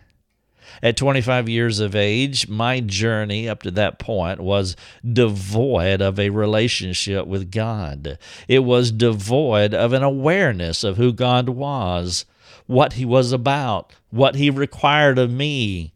At 0.82 0.98
25 0.98 1.48
years 1.48 1.80
of 1.80 1.96
age, 1.96 2.50
my 2.50 2.82
journey 2.82 3.48
up 3.48 3.64
to 3.64 3.72
that 3.72 3.98
point 3.98 4.42
was 4.42 4.76
devoid 5.10 6.02
of 6.02 6.20
a 6.20 6.32
relationship 6.32 7.26
with 7.26 7.50
God. 7.50 8.18
It 8.50 8.60
was 8.60 8.92
devoid 8.92 9.74
of 9.74 9.94
an 9.94 10.04
awareness 10.04 10.84
of 10.84 10.98
who 10.98 11.14
God 11.14 11.48
was, 11.48 12.26
what 12.66 12.94
He 12.94 13.06
was 13.06 13.32
about, 13.32 13.94
what 14.10 14.36
He 14.36 14.50
required 14.50 15.18
of 15.18 15.32
me, 15.32 15.94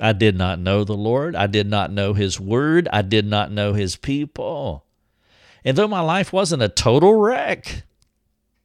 I 0.00 0.12
did 0.12 0.36
not 0.36 0.58
know 0.60 0.84
the 0.84 0.96
Lord. 0.96 1.34
I 1.34 1.46
did 1.46 1.66
not 1.66 1.90
know 1.90 2.14
His 2.14 2.38
Word. 2.38 2.88
I 2.92 3.02
did 3.02 3.26
not 3.26 3.50
know 3.50 3.72
His 3.72 3.96
people. 3.96 4.84
And 5.68 5.76
though 5.76 5.86
my 5.86 6.00
life 6.00 6.32
wasn't 6.32 6.62
a 6.62 6.70
total 6.70 7.12
wreck, 7.12 7.82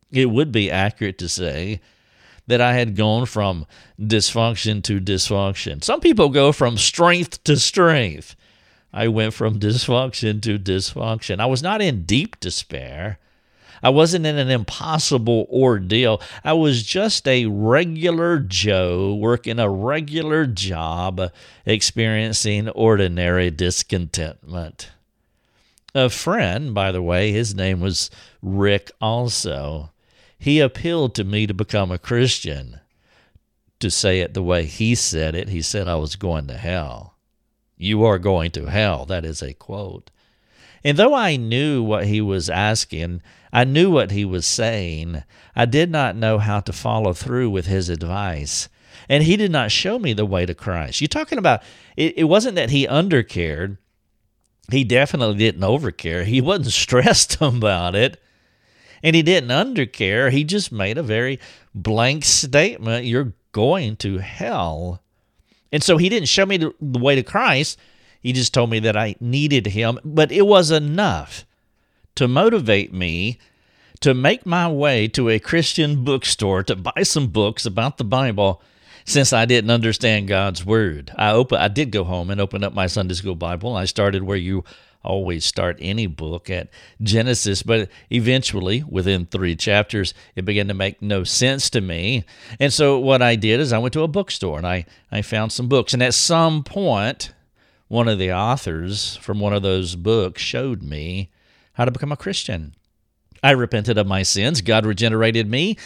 it 0.10 0.29
would 0.29 0.53
be 0.53 0.72
accurate 0.72 1.17
to 1.17 1.27
say 1.27 1.81
that 2.48 2.62
I 2.62 2.75
had 2.75 2.95
gone 2.95 3.25
from 3.25 3.65
dysfunction 4.00 4.81
to 4.83 5.01
dysfunction. 5.01 5.83
Some 5.83 6.00
people 6.00 6.29
go 6.29 6.53
from 6.53 6.77
strength 6.77 7.43
to 7.43 7.57
strength. 7.57 8.38
I 8.93 9.10
went 9.10 9.33
from 9.33 9.60
dysfunction 9.60 10.41
to 10.43 10.57
dysfunction. 10.57 11.41
I 11.41 11.45
was 11.45 11.62
not 11.62 11.81
in 11.81 12.05
deep 12.05 12.39
despair. 12.39 13.19
I 13.83 13.89
wasn't 13.89 14.25
in 14.25 14.38
an 14.38 14.50
impossible 14.50 15.45
ordeal. 15.51 16.22
I 16.45 16.53
was 16.53 16.83
just 16.83 17.27
a 17.27 17.48
regular 17.48 18.39
Joe 18.39 19.13
working 19.13 19.60
a 19.60 19.69
regular 19.69 20.45
job, 20.45 21.33
experiencing 21.65 22.69
ordinary 22.69 23.51
discontentment. 23.51 24.91
A 25.95 26.09
friend, 26.09 26.73
by 26.73 26.91
the 26.91 27.03
way, 27.03 27.31
his 27.31 27.53
name 27.53 27.79
was 27.79 28.09
Rick 28.41 28.91
also. 29.00 29.91
He 30.39 30.59
appealed 30.59 31.13
to 31.15 31.23
me 31.23 31.45
to 31.45 31.53
become 31.53 31.91
a 31.91 32.00
Christian. 32.00 32.79
To 33.79 33.91
say 33.91 34.21
it 34.21 34.33
the 34.33 34.41
way 34.41 34.65
he 34.65 34.95
said 34.95 35.35
it, 35.35 35.50
he 35.50 35.62
said 35.62 35.88
I 35.88 35.95
was 35.95 36.15
going 36.15 36.47
to 36.47 36.57
hell. 36.57 37.17
You 37.77 38.03
are 38.05 38.17
going 38.17 38.51
to 38.51 38.65
hell. 38.65 39.05
That 39.05 39.23
is 39.23 39.41
a 39.41 39.53
quote. 39.53 40.09
And 40.83 40.97
though 40.97 41.13
I 41.13 41.35
knew 41.38 41.83
what 41.83 42.07
he 42.07 42.21
was 42.21 42.50
asking, 42.50 43.21
I 43.51 43.63
knew 43.63 43.91
what 43.91 44.12
he 44.12 44.25
was 44.25 44.45
saying, 44.45 45.23
I 45.55 45.65
did 45.65 45.91
not 45.91 46.15
know 46.15 46.39
how 46.39 46.59
to 46.62 46.73
follow 46.73 47.13
through 47.13 47.51
with 47.51 47.67
his 47.67 47.89
advice. 47.89 48.67
And 49.07 49.23
he 49.23 49.38
did 49.38 49.51
not 49.51 49.71
show 49.71 50.00
me 50.00 50.13
the 50.13 50.25
way 50.25 50.45
to 50.45 50.55
Christ. 50.55 51.01
You're 51.01 51.07
talking 51.07 51.38
about, 51.38 51.62
it, 51.95 52.17
it 52.17 52.23
wasn't 52.23 52.55
that 52.55 52.71
he 52.71 52.88
undercared. 52.88 53.77
He 54.72 54.84
definitely 54.84 55.36
didn't 55.38 55.62
overcare. 55.62 56.25
He 56.25 56.41
wasn't 56.41 56.67
stressed 56.74 57.41
about 57.41 57.96
it. 57.96 58.20
And 59.01 59.15
he 59.15 59.22
didn't 59.22 59.50
undercare. 59.50 60.32
He 60.32 60.43
just 60.43 60.72
made 60.72 60.98
a 60.98 61.03
very 61.03 61.39
blank 61.75 62.24
statement 62.24 63.05
You're 63.05 63.34
going 63.51 63.98
to 63.98 64.20
hell. 64.20 65.01
And 65.72 65.84
so 65.84 65.98
he 65.98 66.08
didn't 66.08 66.29
show 66.29 66.46
me 66.46 66.58
the, 66.58 66.74
way 66.79 67.15
to 67.15 67.24
Christ. 67.24 67.79
He 68.22 68.32
just 68.32 68.53
told 68.53 68.70
me 68.70 68.79
that 68.79 68.96
I 68.96 69.15
needed 69.20 69.67
him. 69.67 70.00
But 70.05 70.32
it 70.32 70.43
was 70.43 70.72
enough 70.72 71.46
to 72.15 72.27
motivate 72.27 72.93
me 72.93 73.39
to 74.00 74.13
make 74.13 74.46
my 74.46 74.70
way 74.70 75.08
to 75.08 75.29
a 75.29 75.39
Christian 75.39 76.03
bookstore 76.03 76.63
to 76.63 76.75
buy 76.75 77.03
some 77.03 77.27
books 77.27 77.65
about 77.65 77.98
the 77.98 78.03
Bible 78.03 78.62
since 79.05 79.33
I 79.33 79.45
didn't 79.45 79.72
understand 79.72 80.27
God's 80.27 80.65
word. 80.65 81.12
I 81.17 81.31
open 81.31 81.60
I 81.60 81.67
did 81.67 81.91
go 81.91 82.03
home 82.03 82.29
and 82.29 82.39
open 82.41 82.63
up 82.63 82.74
my 82.74 82.88
Sunday 82.88 83.13
school 83.13 83.36
Bible. 83.36 83.75
I 83.75 83.86
started 83.86 84.24
where 84.24 84.38
you 84.38 84.63
always 85.03 85.45
start 85.45 85.77
any 85.81 86.07
book 86.07 86.50
at 86.50 86.69
Genesis, 87.01 87.62
but 87.62 87.89
eventually, 88.10 88.83
within 88.83 89.25
three 89.25 89.55
chapters, 89.55 90.13
it 90.36 90.45
began 90.45 90.67
to 90.69 90.74
make 90.74 91.01
no 91.01 91.24
sense 91.24 91.69
to 91.72 91.81
me. 91.81 92.24
And 92.60 92.72
so, 92.72 92.98
what 92.98 93.22
I 93.22 93.36
did 93.36 93.60
is 93.60 93.74
I 93.74 93.77
went 93.79 93.93
to 93.93 94.03
a 94.03 94.07
bookstore 94.07 94.57
and 94.57 94.67
I, 94.67 94.86
I 95.12 95.22
found 95.22 95.51
some 95.51 95.67
books. 95.67 95.93
And 95.93 96.01
at 96.01 96.13
some 96.13 96.63
point, 96.63 97.33
one 97.88 98.07
of 98.07 98.17
the 98.17 98.33
authors 98.33 99.17
from 99.17 99.39
one 99.39 99.53
of 99.53 99.62
those 99.62 99.95
books 99.95 100.41
showed 100.41 100.81
me 100.81 101.29
how 101.74 101.86
to 101.86 101.91
become 101.91 102.12
a 102.12 102.17
Christian. 102.17 102.74
I 103.43 103.51
repented 103.51 103.98
of 103.98 104.07
my 104.07 104.24
sins, 104.24 104.62
God 104.62 104.86
regenerated 104.86 105.50
me, 105.50 105.77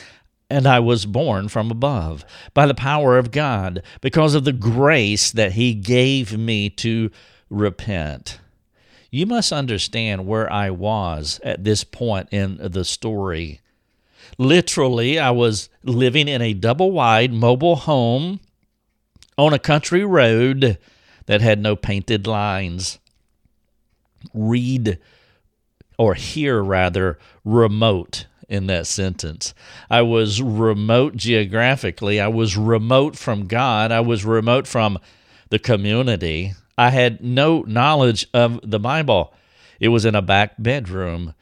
and 0.49 0.65
I 0.65 0.79
was 0.79 1.05
born 1.05 1.49
from 1.49 1.71
above 1.71 2.25
by 2.53 2.65
the 2.65 2.73
power 2.73 3.17
of 3.17 3.31
God 3.31 3.83
because 4.01 4.35
of 4.35 4.43
the 4.43 4.53
grace 4.53 5.31
that 5.31 5.53
He 5.53 5.73
gave 5.73 6.37
me 6.37 6.69
to 6.71 7.11
repent. 7.49 8.39
You 9.11 9.25
must 9.25 9.51
understand 9.51 10.27
where 10.27 10.51
I 10.51 10.69
was 10.69 11.39
at 11.43 11.63
this 11.63 11.83
point 11.83 12.29
in 12.31 12.57
the 12.61 12.85
story. 12.85 13.61
Literally, 14.37 15.17
I 15.17 15.31
was 15.31 15.69
living 15.83 16.27
in 16.27 16.41
a 16.41 16.53
double 16.53 16.91
wide 16.91 17.33
mobile 17.33 17.77
home 17.77 18.39
on 19.37 19.53
a 19.53 19.59
country 19.59 20.03
road 20.03 20.77
that 21.25 21.41
had 21.41 21.59
no 21.59 21.75
painted 21.75 22.27
lines. 22.27 22.99
Read, 24.33 24.97
or 25.97 26.15
hear 26.15 26.61
rather, 26.61 27.17
remote 27.45 28.25
in 28.47 28.67
that 28.67 28.87
sentence. 28.87 29.53
I 29.89 30.01
was 30.01 30.41
remote 30.41 31.15
geographically. 31.15 32.19
I 32.19 32.27
was 32.27 32.57
remote 32.57 33.17
from 33.17 33.47
God. 33.47 33.91
I 33.91 33.99
was 33.99 34.25
remote 34.25 34.67
from 34.67 34.99
the 35.49 35.59
community. 35.59 36.53
I 36.77 36.91
had 36.91 37.23
no 37.23 37.61
knowledge 37.61 38.27
of 38.33 38.59
the 38.63 38.79
Bible. 38.79 39.33
It 39.79 39.89
was 39.89 40.05
in 40.05 40.15
a 40.15 40.21
back 40.21 40.55
bedroom 40.57 41.33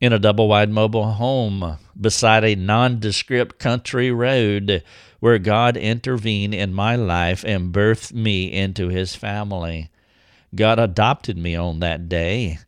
in 0.00 0.12
a 0.12 0.18
double 0.18 0.48
wide 0.48 0.70
mobile 0.70 1.12
home 1.12 1.78
beside 1.98 2.44
a 2.44 2.54
nondescript 2.54 3.58
country 3.58 4.10
road 4.10 4.82
where 5.20 5.38
God 5.38 5.76
intervened 5.76 6.54
in 6.54 6.74
my 6.74 6.96
life 6.96 7.44
and 7.44 7.72
birthed 7.72 8.12
me 8.12 8.52
into 8.52 8.88
his 8.88 9.14
family. 9.14 9.90
God 10.54 10.78
adopted 10.78 11.38
me 11.38 11.56
on 11.56 11.80
that 11.80 12.08
day, 12.08 12.58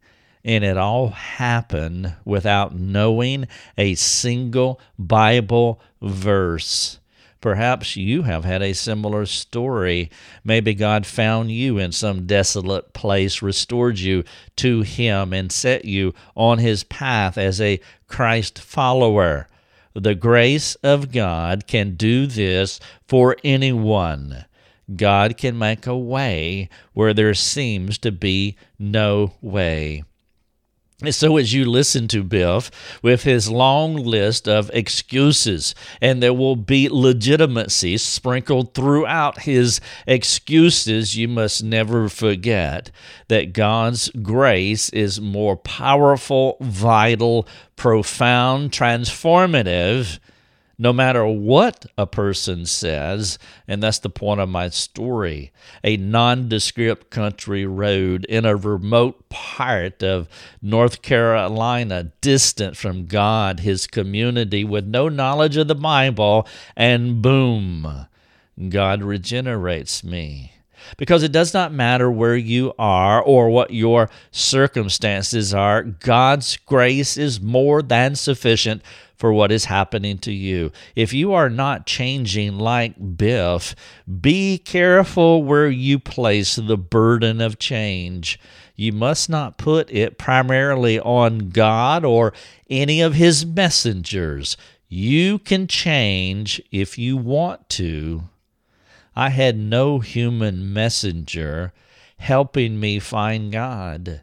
and 0.47 0.63
it 0.63 0.77
all 0.77 1.09
happened 1.09 2.15
without 2.25 2.73
knowing 2.73 3.49
a 3.77 3.97
single 3.97 4.81
Bible 4.97 5.81
verse. 6.01 7.01
Perhaps 7.41 7.97
you 7.97 8.23
have 8.23 8.45
had 8.45 8.63
a 8.63 8.73
similar 8.73 9.27
story. 9.27 10.09
Maybe 10.45 10.73
God 10.73 11.05
found 11.05 11.51
you 11.51 11.79
in 11.79 11.91
some 11.91 12.27
desolate 12.27 12.93
place, 12.93 13.43
restored 13.43 13.99
you 13.99 14.23
to 14.57 14.83
Him, 14.83 15.33
and 15.33 15.51
set 15.51 15.85
you 15.85 16.15
on 16.37 16.59
His 16.59 16.85
path 16.85 17.37
as 17.37 17.61
a 17.61 17.81
Christ 18.07 18.59
follower. 18.59 19.49
The 19.95 20.15
grace 20.15 20.77
of 20.77 21.11
God 21.11 21.67
can 21.67 21.97
do 21.97 22.27
this 22.27 22.79
for 23.09 23.37
anyone. 23.43 24.45
God 24.95 25.37
can 25.37 25.59
make 25.59 25.89
a 25.89 25.99
way 25.99 26.69
where 26.93 27.13
there 27.13 27.35
seems 27.35 27.99
to 27.99 28.13
be 28.13 28.57
no 28.79 29.35
way. 29.41 30.05
So, 31.11 31.37
as 31.37 31.53
you 31.53 31.67
listen 31.67 32.09
to 32.09 32.23
Biff 32.23 32.71
with 33.03 33.25
his 33.25 33.51
long 33.51 33.97
list 33.97 34.49
of 34.49 34.71
excuses, 34.73 35.75
and 36.01 36.23
there 36.23 36.33
will 36.33 36.57
be 36.57 36.89
legitimacy 36.89 37.99
sprinkled 37.99 38.73
throughout 38.73 39.43
his 39.43 39.79
excuses, 40.07 41.15
you 41.15 41.29
must 41.29 41.63
never 41.63 42.09
forget 42.09 42.91
that 43.29 43.53
God's 43.53 44.09
grace 44.23 44.89
is 44.89 45.21
more 45.21 45.59
powerful, 45.59 46.57
vital, 46.63 47.47
profound, 47.77 48.73
transformative 48.73 50.19
no 50.79 50.93
matter 50.93 51.27
what 51.27 51.87
a 51.97 52.07
person 52.07 52.67
says, 52.67 53.39
and 53.67 53.83
that's 53.83 53.99
the 53.99 54.11
point 54.11 54.41
of 54.41 54.49
my 54.49 54.69
story. 54.69 55.53
A 55.83 55.97
nondescript 55.97 57.11
country 57.11 57.65
road 57.65 58.25
in 58.27 58.45
a 58.45 58.57
remote 58.57 59.29
part 59.29 60.03
of 60.03 60.29
North 60.61 61.03
Carolina, 61.03 62.13
distant 62.21 62.77
from 62.77 63.07
God, 63.07 63.61
his 63.61 63.87
community, 63.87 64.65
with 64.65 64.87
no 64.87 65.09
knowledge 65.09 65.57
of 65.57 65.69
the 65.69 65.75
Bible, 65.75 66.47
and 66.77 67.23
boom, 67.23 68.07
God 68.69 69.03
regenerates 69.03 70.05
me 70.05 70.56
because 70.97 71.23
it 71.23 71.33
does 71.33 71.53
not 71.55 71.73
matter 71.73 72.11
where 72.11 72.37
you 72.37 72.73
are 72.79 73.23
or 73.23 73.51
what 73.51 73.71
your 73.71 74.11
circumstances 74.31 75.53
are. 75.55 75.83
God's 75.83 76.57
grace 76.59 77.17
is 77.17 77.41
more 77.41 77.83
than 77.83 78.15
sufficient 78.15 78.83
for 79.17 79.33
what 79.33 79.51
is 79.51 79.65
happening 79.65 80.19
to 80.19 80.33
you. 80.33 80.71
If 80.95 81.13
you 81.13 81.33
are 81.33 81.49
not 81.49 81.87
changing 81.87 82.59
like 82.59 83.17
Biff, 83.17 83.75
be 84.21 84.59
careful 84.59 85.43
where 85.43 85.69
you 85.69 85.99
place 85.99 86.57
the 86.57 86.77
burden 86.77 87.41
of 87.41 87.59
change. 87.59 88.39
You 88.75 88.93
must 88.93 89.31
not 89.31 89.57
put 89.57 89.91
it 89.91 90.19
primarily 90.19 91.01
on 91.01 91.49
God 91.49 92.05
or 92.05 92.35
any 92.69 93.01
of 93.01 93.15
his 93.15 93.47
messengers. 93.47 94.57
You 94.89 95.39
can 95.39 95.67
change 95.67 96.61
if 96.71 96.99
you 96.99 97.17
want 97.17 97.69
to. 97.71 98.25
I 99.17 99.31
had 99.31 99.57
no 99.57 100.01
human 100.01 100.75
messenger 100.75 101.73
helping 102.19 102.79
me 102.79 102.99
find 102.99 103.51
God. 103.51 104.21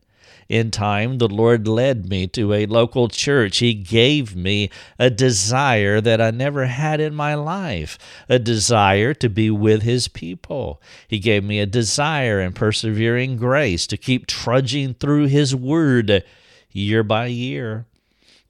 In 0.50 0.69
time, 0.69 1.17
the 1.17 1.27
Lord 1.27 1.67
led 1.67 2.07
me 2.07 2.27
to 2.27 2.53
a 2.53 2.67
local 2.67 3.07
church. 3.07 3.57
He 3.57 3.73
gave 3.73 4.35
me 4.35 4.69
a 5.00 5.09
desire 5.09 6.00
that 6.01 6.21
I 6.21 6.29
never 6.29 6.65
had 6.65 7.00
in 7.00 7.15
my 7.15 7.33
life 7.33 7.97
a 8.29 8.38
desire 8.38 9.15
to 9.15 9.29
be 9.29 9.50
with 9.50 9.81
His 9.81 10.07
people. 10.07 10.79
He 11.07 11.17
gave 11.17 11.43
me 11.43 11.59
a 11.59 11.65
desire 11.65 12.39
and 12.39 12.53
persevering 12.53 13.38
grace 13.38 13.88
to 13.88 13.97
keep 13.97 14.27
trudging 14.27 14.93
through 14.93 15.27
His 15.27 15.55
Word 15.55 16.23
year 16.71 17.03
by 17.03 17.27
year. 17.27 17.88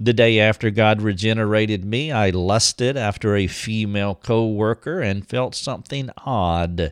The 0.03 0.11
day 0.11 0.37
after 0.37 0.69
God 0.69 1.01
regenerated 1.01 1.85
me, 1.85 2.11
I 2.11 2.29
lusted 2.29 2.97
after 2.97 3.37
a 3.37 3.47
female 3.47 4.15
co 4.15 4.45
worker 4.45 4.99
and 4.99 5.25
felt 5.25 5.55
something 5.55 6.09
odd. 6.25 6.91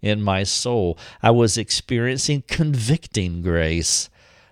in 0.00 0.20
my 0.20 0.42
soul. 0.42 0.98
I 1.22 1.30
was 1.30 1.56
experiencing 1.56 2.42
convicting 2.48 3.42
grace. 3.42 4.10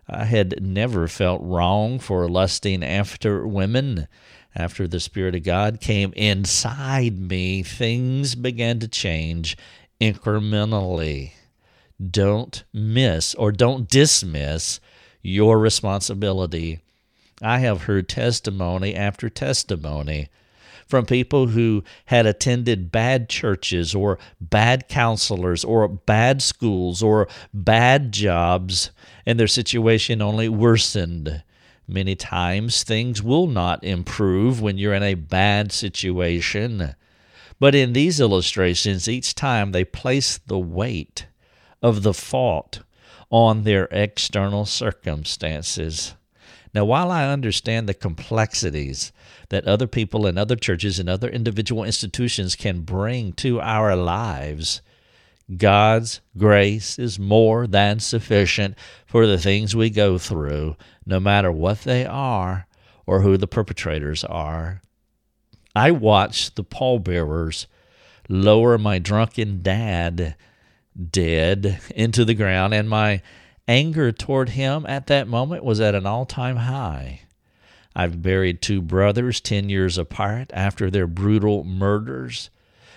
I 0.09 0.27
had 0.27 0.63
never 0.63 1.09
felt 1.09 1.43
wrong 1.43 1.99
for 1.99 2.29
lusting 2.29 2.85
after 2.85 3.45
women. 3.45 4.07
After 4.55 4.87
the 4.87 5.01
Spirit 5.01 5.35
of 5.35 5.43
God 5.43 5.81
came 5.81 6.13
inside 6.13 7.19
me, 7.19 7.65
things 7.65 8.37
began 8.37 8.79
to 8.79 8.87
change 8.87 9.57
incrementally. 10.01 11.33
Don't 12.01 12.63
miss 12.73 13.35
or 13.35 13.51
don't 13.51 13.89
dismiss 13.89 14.79
your 15.23 15.59
responsibility. 15.59 16.79
I 17.43 17.61
have 17.61 17.83
heard 17.83 18.09
testimony 18.09 18.95
after 18.95 19.29
testimony 19.29 20.29
from 20.87 21.07
people 21.07 21.47
who 21.47 21.85
had 22.07 22.27
attended 22.27 22.91
bad 22.91 23.29
churches 23.29 23.95
or 23.95 24.19
bad 24.41 24.89
counselors 24.89 25.65
or 25.65 25.87
bad 25.87 26.43
schools 26.43 27.03
or 27.03 27.29
bad 27.55 28.13
jobs, 28.13 28.91
and 29.25 29.39
their 29.39 29.47
situation 29.47 30.21
only 30.21 30.49
worsened. 30.49 31.45
Many 31.87 32.15
times 32.17 32.83
things 32.83 33.23
will 33.23 33.47
not 33.47 33.83
improve 33.85 34.61
when 34.61 34.79
you're 34.79 34.95
in 34.95 35.03
a 35.03 35.15
bad 35.15 35.73
situation. 35.73 36.95
But 37.59 37.75
in 37.75 37.93
these 37.93 38.21
illustrations, 38.21 39.09
each 39.09 39.35
time 39.35 39.73
they 39.73 39.85
place 39.85 40.39
the 40.39 40.59
weight 40.59 41.27
of 41.83 42.03
the 42.03 42.15
fault 42.15 42.83
on 43.31 43.63
their 43.63 43.85
external 43.93 44.67
circumstances. 44.67 46.15
Now, 46.73 46.85
while 46.85 47.11
I 47.11 47.27
understand 47.27 47.89
the 47.89 47.95
complexities 47.95 49.13
that 49.49 49.67
other 49.67 49.87
people 49.87 50.27
and 50.27 50.39
other 50.39 50.57
churches 50.57 50.99
and 50.99 51.09
other 51.09 51.29
individual 51.29 51.83
institutions 51.83 52.55
can 52.55 52.83
bring 52.83 53.33
to 53.35 53.61
our 53.61 53.97
lives, 53.97 54.81
God's 55.57 56.21
grace 56.37 56.99
is 56.99 57.19
more 57.19 57.67
than 57.67 57.99
sufficient 57.99 58.77
for 59.05 59.27
the 59.27 59.39
things 59.39 59.75
we 59.75 59.91
go 59.91 60.17
through, 60.17 60.77
no 61.05 61.19
matter 61.19 61.51
what 61.51 61.81
they 61.81 62.07
are 62.07 62.69
or 63.05 63.23
who 63.23 63.37
the 63.37 63.49
perpetrators 63.49 64.23
are. 64.23 64.83
I 65.75 65.91
watched 65.91 66.55
the 66.55 66.63
pallbearers 66.63 67.67
lower 68.29 68.79
my 68.79 69.01
drunken 69.01 69.61
dad 69.63 70.37
dead 71.11 71.81
into 71.95 72.25
the 72.25 72.35
ground, 72.35 72.75
and 72.75 72.89
my 72.89 73.23
anger 73.71 74.11
toward 74.11 74.49
him 74.49 74.85
at 74.89 75.07
that 75.07 75.29
moment 75.29 75.63
was 75.63 75.81
at 75.81 75.95
an 75.95 76.05
all 76.05 76.27
time 76.27 76.57
high. 76.57 77.21
I've 77.95 78.21
buried 78.21 78.61
two 78.61 78.83
brothers 78.83 79.41
10 79.41 79.69
years 79.69 79.97
apart 79.97 80.51
after 80.53 80.91
their 80.91 81.07
brutal 81.07 81.63
murders, 81.63 82.51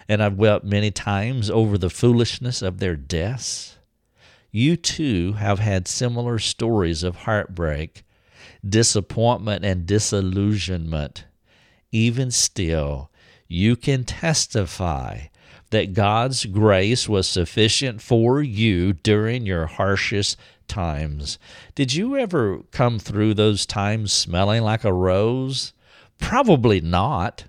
and 0.10 0.22
I've 0.22 0.38
wept 0.40 0.66
many 0.66 0.90
times 0.90 1.52
over 1.52 1.78
the 1.78 1.92
foolishness 1.92 2.64
of 2.64 2.80
their 2.80 2.96
deaths. 2.96 3.78
You 4.52 4.76
too 4.76 5.34
have 5.34 5.60
had 5.60 5.88
similar 5.88 6.40
stories 6.40 7.04
of 7.04 7.18
heartbreak, 7.18 8.04
disappointment, 8.68 9.64
and 9.64 9.86
disillusionment. 9.86 11.26
Even 11.92 12.32
still, 12.32 13.12
you 13.48 13.76
can 13.76 14.06
testify 14.06 15.28
that 15.70 15.94
God's 15.94 16.46
grace 16.46 17.10
was 17.10 17.28
sufficient 17.28 18.02
for 18.02 18.42
you 18.42 18.94
during 18.94 19.46
your 19.46 19.66
harshest 19.66 20.38
times. 20.68 21.38
Did 21.76 21.94
you 21.94 22.18
ever 22.18 22.60
come 22.72 23.00
through 23.00 23.34
those 23.34 23.66
times 23.66 24.12
smelling 24.14 24.64
like 24.64 24.84
a 24.84 24.94
rose? 24.94 25.74
Probably 26.20 26.82
not. 26.82 27.46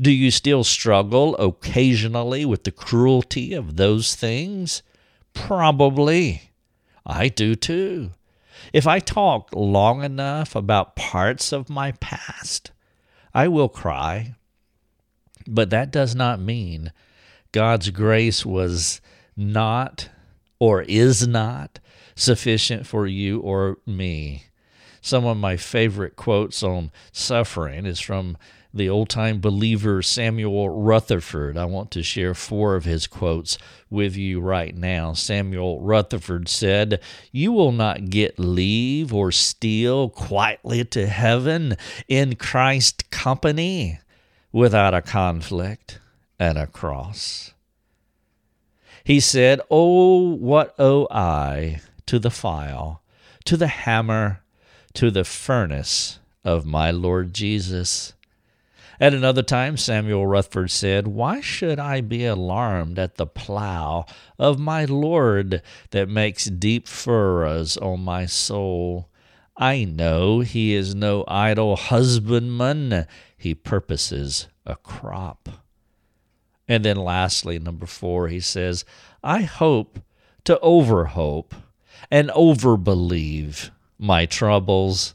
Do 0.00 0.10
you 0.10 0.30
still 0.30 0.64
struggle 0.64 1.36
occasionally 1.36 2.44
with 2.44 2.64
the 2.64 2.70
cruelty 2.70 3.54
of 3.54 3.76
those 3.76 4.14
things? 4.14 4.82
Probably. 5.34 6.50
I 7.06 7.28
do 7.28 7.54
too. 7.54 8.10
If 8.72 8.86
I 8.86 8.98
talk 8.98 9.50
long 9.54 10.02
enough 10.02 10.54
about 10.54 10.96
parts 10.96 11.52
of 11.52 11.70
my 11.70 11.92
past, 11.92 12.72
I 13.32 13.48
will 13.48 13.68
cry. 13.68 14.34
But 15.46 15.70
that 15.70 15.90
does 15.90 16.14
not 16.14 16.40
mean 16.40 16.92
God's 17.52 17.90
grace 17.90 18.44
was 18.44 19.00
not 19.36 20.10
or 20.58 20.82
is 20.82 21.26
not 21.26 21.78
sufficient 22.18 22.86
for 22.86 23.06
you 23.06 23.38
or 23.40 23.78
me. 23.86 24.44
Some 25.00 25.24
of 25.24 25.36
my 25.36 25.56
favorite 25.56 26.16
quotes 26.16 26.62
on 26.62 26.90
suffering 27.12 27.86
is 27.86 28.00
from 28.00 28.36
the 28.74 28.88
old 28.88 29.08
time 29.08 29.40
believer 29.40 30.02
Samuel 30.02 30.68
Rutherford. 30.68 31.56
I 31.56 31.64
want 31.64 31.90
to 31.92 32.02
share 32.02 32.34
four 32.34 32.74
of 32.74 32.84
his 32.84 33.06
quotes 33.06 33.56
with 33.88 34.16
you 34.16 34.40
right 34.40 34.76
now. 34.76 35.12
Samuel 35.12 35.80
Rutherford 35.80 36.48
said, 36.48 37.00
You 37.30 37.52
will 37.52 37.72
not 37.72 38.10
get 38.10 38.38
leave 38.38 39.14
or 39.14 39.32
steal 39.32 40.10
quietly 40.10 40.84
to 40.86 41.06
heaven 41.06 41.76
in 42.08 42.34
Christ's 42.34 43.04
company 43.10 44.00
without 44.52 44.92
a 44.92 45.02
conflict 45.02 46.00
and 46.38 46.58
a 46.58 46.66
cross. 46.66 47.52
He 49.04 49.20
said, 49.20 49.60
Oh, 49.70 50.34
what 50.34 50.74
owe 50.78 51.06
I 51.10 51.80
to 52.08 52.18
the 52.18 52.30
file, 52.30 53.02
to 53.44 53.56
the 53.56 53.68
hammer, 53.68 54.40
to 54.94 55.10
the 55.10 55.24
furnace 55.24 56.18
of 56.42 56.66
my 56.66 56.90
Lord 56.90 57.32
Jesus? 57.34 58.14
At 59.00 59.14
another 59.14 59.42
time, 59.42 59.76
Samuel 59.76 60.26
Rutherford 60.26 60.70
said, 60.70 61.06
Why 61.06 61.40
should 61.40 61.78
I 61.78 62.00
be 62.00 62.24
alarmed 62.24 62.98
at 62.98 63.16
the 63.16 63.26
plow 63.26 64.06
of 64.38 64.58
my 64.58 64.86
Lord 64.86 65.62
that 65.90 66.08
makes 66.08 66.46
deep 66.46 66.88
furrows 66.88 67.76
on 67.76 68.00
my 68.00 68.26
soul? 68.26 69.08
I 69.56 69.84
know 69.84 70.40
he 70.40 70.74
is 70.74 70.94
no 70.94 71.24
idle 71.28 71.76
husbandman, 71.76 73.06
he 73.36 73.54
purposes 73.54 74.48
a 74.64 74.76
crop. 74.76 75.48
And 76.66 76.84
then 76.84 76.96
lastly, 76.96 77.58
number 77.58 77.86
four, 77.86 78.28
he 78.28 78.40
says, 78.40 78.84
I 79.22 79.42
hope 79.42 80.00
to 80.44 80.58
overhope 80.60 81.54
and 82.10 82.30
overbelieve 82.30 83.70
my 83.98 84.26
troubles. 84.26 85.14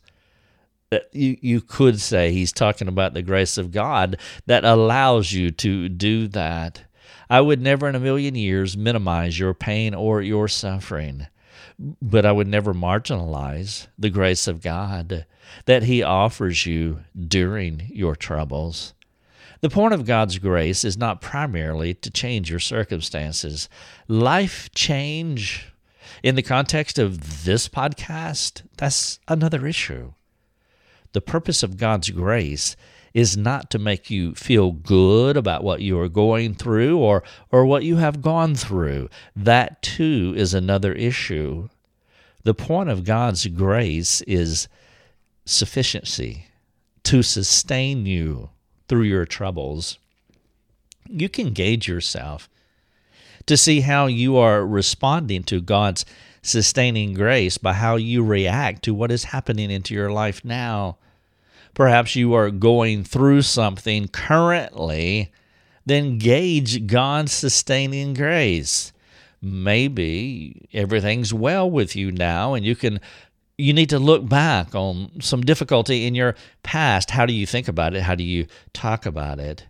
Uh, 0.91 0.99
you, 1.11 1.37
you 1.41 1.61
could 1.61 1.99
say 1.99 2.31
he's 2.31 2.51
talking 2.51 2.87
about 2.87 3.13
the 3.13 3.21
grace 3.21 3.57
of 3.57 3.71
God 3.71 4.17
that 4.45 4.63
allows 4.63 5.33
you 5.33 5.51
to 5.51 5.89
do 5.89 6.27
that. 6.29 6.83
I 7.29 7.41
would 7.41 7.61
never 7.61 7.87
in 7.89 7.95
a 7.95 7.99
million 7.99 8.35
years 8.35 8.77
minimize 8.77 9.39
your 9.39 9.53
pain 9.53 9.95
or 9.95 10.21
your 10.21 10.47
suffering, 10.47 11.27
but 11.79 12.25
I 12.25 12.31
would 12.31 12.47
never 12.47 12.73
marginalize 12.73 13.87
the 13.97 14.09
grace 14.09 14.47
of 14.47 14.61
God 14.61 15.25
that 15.65 15.83
He 15.83 16.03
offers 16.03 16.65
you 16.65 16.99
during 17.27 17.89
your 17.91 18.15
troubles. 18.15 18.93
The 19.61 19.69
point 19.69 19.93
of 19.93 20.05
God's 20.05 20.39
grace 20.39 20.83
is 20.83 20.97
not 20.97 21.21
primarily 21.21 21.93
to 21.93 22.11
change 22.11 22.49
your 22.49 22.59
circumstances. 22.59 23.69
Life 24.09 24.69
change, 24.75 25.72
in 26.23 26.35
the 26.35 26.41
context 26.41 26.97
of 26.97 27.43
this 27.43 27.67
podcast, 27.69 28.63
that's 28.77 29.19
another 29.27 29.67
issue. 29.67 30.13
The 31.11 31.21
purpose 31.21 31.61
of 31.61 31.77
God's 31.77 32.09
grace 32.09 32.75
is 33.13 33.37
not 33.37 33.69
to 33.69 33.77
make 33.77 34.09
you 34.09 34.33
feel 34.33 34.71
good 34.71 35.37
about 35.37 35.63
what 35.63 35.81
you 35.81 35.99
are 35.99 36.09
going 36.09 36.55
through 36.55 36.97
or, 36.97 37.23
or 37.51 37.65
what 37.65 37.83
you 37.83 37.97
have 37.97 38.23
gone 38.23 38.55
through. 38.55 39.09
That 39.35 39.83
too 39.83 40.33
is 40.35 40.53
another 40.53 40.93
issue. 40.93 41.69
The 42.43 42.55
point 42.55 42.89
of 42.89 43.03
God's 43.03 43.45
grace 43.45 44.21
is 44.21 44.67
sufficiency 45.45 46.47
to 47.03 47.21
sustain 47.21 48.05
you 48.05 48.49
through 48.87 49.03
your 49.03 49.25
troubles, 49.25 49.97
you 51.07 51.29
can 51.29 51.51
gauge 51.51 51.87
yourself 51.87 52.49
to 53.45 53.57
see 53.57 53.81
how 53.81 54.07
you 54.07 54.37
are 54.37 54.65
responding 54.65 55.43
to 55.43 55.61
God's 55.61 56.05
sustaining 56.41 57.13
grace 57.13 57.57
by 57.57 57.73
how 57.73 57.95
you 57.95 58.23
react 58.23 58.83
to 58.83 58.93
what 58.93 59.11
is 59.11 59.25
happening 59.25 59.71
into 59.71 59.93
your 59.93 60.11
life 60.11 60.43
now. 60.43 60.97
Perhaps 61.73 62.15
you 62.15 62.33
are 62.33 62.51
going 62.51 63.03
through 63.03 63.41
something 63.41 64.07
currently, 64.09 65.31
then 65.85 66.17
gauge 66.17 66.85
God's 66.85 67.31
sustaining 67.31 68.13
grace. 68.13 68.91
Maybe 69.41 70.67
everything's 70.73 71.33
well 71.33 71.69
with 71.69 71.95
you 71.95 72.11
now 72.11 72.53
and 72.53 72.65
you 72.65 72.75
can 72.75 72.99
you 73.57 73.71
need 73.71 73.89
to 73.89 73.99
look 73.99 74.27
back 74.27 74.73
on 74.73 75.11
some 75.21 75.41
difficulty 75.41 76.07
in 76.07 76.15
your 76.15 76.35
past. 76.63 77.11
How 77.11 77.25
do 77.25 77.33
you 77.33 77.45
think 77.45 77.67
about 77.67 77.93
it? 77.93 78.01
How 78.01 78.15
do 78.15 78.23
you 78.23 78.47
talk 78.73 79.05
about 79.05 79.39
it? 79.39 79.65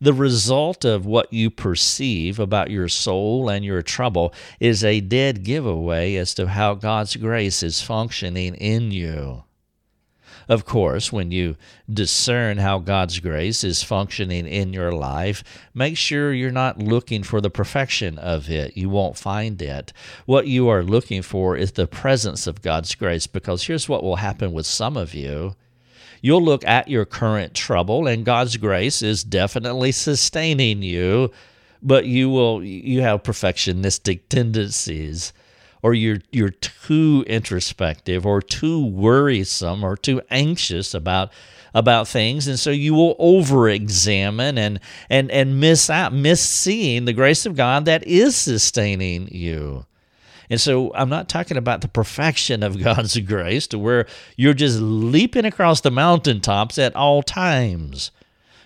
The 0.00 0.12
result 0.12 0.84
of 0.84 1.06
what 1.06 1.32
you 1.32 1.50
perceive 1.50 2.38
about 2.38 2.70
your 2.70 2.88
soul 2.88 3.48
and 3.48 3.64
your 3.64 3.82
trouble 3.82 4.32
is 4.60 4.84
a 4.84 5.00
dead 5.00 5.42
giveaway 5.42 6.14
as 6.16 6.34
to 6.34 6.48
how 6.48 6.74
God's 6.74 7.16
grace 7.16 7.62
is 7.62 7.82
functioning 7.82 8.54
in 8.54 8.90
you. 8.90 9.44
Of 10.48 10.64
course, 10.64 11.12
when 11.12 11.30
you 11.30 11.56
discern 11.92 12.56
how 12.56 12.78
God's 12.78 13.20
grace 13.20 13.62
is 13.62 13.82
functioning 13.82 14.46
in 14.46 14.72
your 14.72 14.92
life, 14.92 15.44
make 15.74 15.98
sure 15.98 16.32
you're 16.32 16.50
not 16.50 16.78
looking 16.78 17.22
for 17.22 17.42
the 17.42 17.50
perfection 17.50 18.16
of 18.18 18.48
it. 18.48 18.74
You 18.74 18.88
won't 18.88 19.18
find 19.18 19.60
it. 19.60 19.92
What 20.24 20.46
you 20.46 20.68
are 20.68 20.82
looking 20.82 21.20
for 21.20 21.54
is 21.54 21.72
the 21.72 21.86
presence 21.86 22.46
of 22.46 22.62
God's 22.62 22.94
grace, 22.94 23.26
because 23.26 23.64
here's 23.66 23.90
what 23.90 24.02
will 24.02 24.16
happen 24.16 24.52
with 24.52 24.64
some 24.64 24.96
of 24.96 25.12
you. 25.12 25.54
You'll 26.20 26.42
look 26.42 26.64
at 26.66 26.88
your 26.88 27.04
current 27.04 27.54
trouble, 27.54 28.06
and 28.06 28.24
God's 28.24 28.56
grace 28.56 29.02
is 29.02 29.24
definitely 29.24 29.92
sustaining 29.92 30.82
you, 30.82 31.30
but 31.82 32.06
you 32.06 32.28
will 32.30 32.62
you 32.62 33.02
have 33.02 33.22
perfectionistic 33.22 34.22
tendencies 34.28 35.32
or 35.82 35.94
you're 35.94 36.18
you're 36.30 36.50
too 36.50 37.24
introspective 37.26 38.26
or 38.26 38.42
too 38.42 38.84
worrisome 38.84 39.84
or 39.84 39.96
too 39.96 40.20
anxious 40.30 40.94
about 40.94 41.32
about 41.74 42.08
things 42.08 42.48
and 42.48 42.58
so 42.58 42.70
you 42.70 42.94
will 42.94 43.14
over 43.18 43.68
examine 43.68 44.58
and 44.58 44.80
and 45.10 45.30
and 45.30 45.60
miss 45.60 45.90
out 45.90 46.12
miss 46.12 46.40
seeing 46.42 47.04
the 47.04 47.12
grace 47.12 47.46
of 47.46 47.56
God 47.56 47.84
that 47.84 48.06
is 48.06 48.36
sustaining 48.36 49.28
you. 49.28 49.84
And 50.50 50.60
so 50.60 50.92
I'm 50.94 51.08
not 51.08 51.28
talking 51.28 51.56
about 51.56 51.80
the 51.80 51.88
perfection 51.88 52.62
of 52.62 52.82
God's 52.82 53.18
grace 53.20 53.66
to 53.68 53.78
where 53.78 54.06
you're 54.36 54.54
just 54.54 54.80
leaping 54.80 55.44
across 55.44 55.80
the 55.80 55.90
mountaintops 55.90 56.78
at 56.78 56.96
all 56.96 57.22
times. 57.22 58.10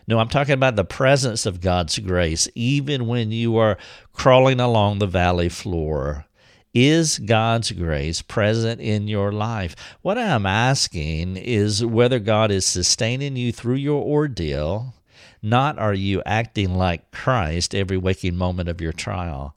No, 0.07 0.19
I'm 0.19 0.29
talking 0.29 0.55
about 0.55 0.77
the 0.77 0.85
presence 0.85 1.47
of 1.47 1.61
God's 1.61 1.99
grace, 1.99 2.49
even 2.55 3.07
when 3.07 3.31
you 3.31 3.57
are 3.57 3.79
crawling 4.13 4.59
along 4.59 4.99
the 4.99 5.07
valley 5.07 5.49
floor. 5.49 6.27
Is 6.75 7.19
God's 7.19 7.71
grace 7.73 8.23
present 8.23 8.81
in 8.81 9.07
your 9.07 9.31
life? 9.31 9.77
What 10.01 10.17
I'm 10.17 10.47
asking 10.47 11.37
is 11.37 11.85
whether 11.85 12.19
God 12.19 12.51
is 12.51 12.65
sustaining 12.65 13.37
you 13.37 13.53
through 13.53 13.77
your 13.77 14.03
ordeal, 14.03 14.95
not 15.43 15.79
are 15.79 15.93
you 15.93 16.23
acting 16.25 16.75
like 16.75 17.11
Christ 17.11 17.75
every 17.75 17.99
waking 17.99 18.37
moment 18.37 18.71
of 18.71 18.81
your 18.81 18.93
trial. 18.93 19.55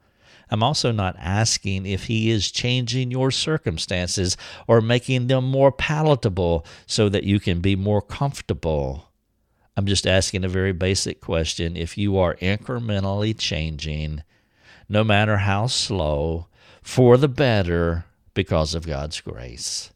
I'm 0.50 0.64
also 0.64 0.92
not 0.92 1.16
asking 1.18 1.86
if 1.86 2.06
He 2.06 2.30
is 2.30 2.52
changing 2.52 3.12
your 3.12 3.32
circumstances 3.32 4.38
or 4.68 4.82
making 4.82 5.28
them 5.28 5.46
more 5.46 5.72
palatable 5.72 6.66
so 6.86 7.10
that 7.10 7.24
you 7.24 7.40
can 7.40 7.62
be 7.62 7.76
more 7.76 8.02
comfortable. 8.02 9.12
I'm 9.78 9.86
just 9.86 10.08
asking 10.08 10.46
a 10.46 10.50
very 10.50 10.72
basic 10.72 11.20
question. 11.20 11.76
If 11.76 11.98
you 11.98 12.18
are 12.18 12.36
incrementally 12.36 13.38
changing, 13.38 14.24
no 14.88 15.04
matter 15.04 15.38
how 15.38 15.68
slow, 15.68 16.48
for 16.82 17.18
the 17.18 17.28
better 17.28 18.06
because 18.34 18.76
of 18.76 18.88
God's 18.88 19.20
grace. 19.22 19.92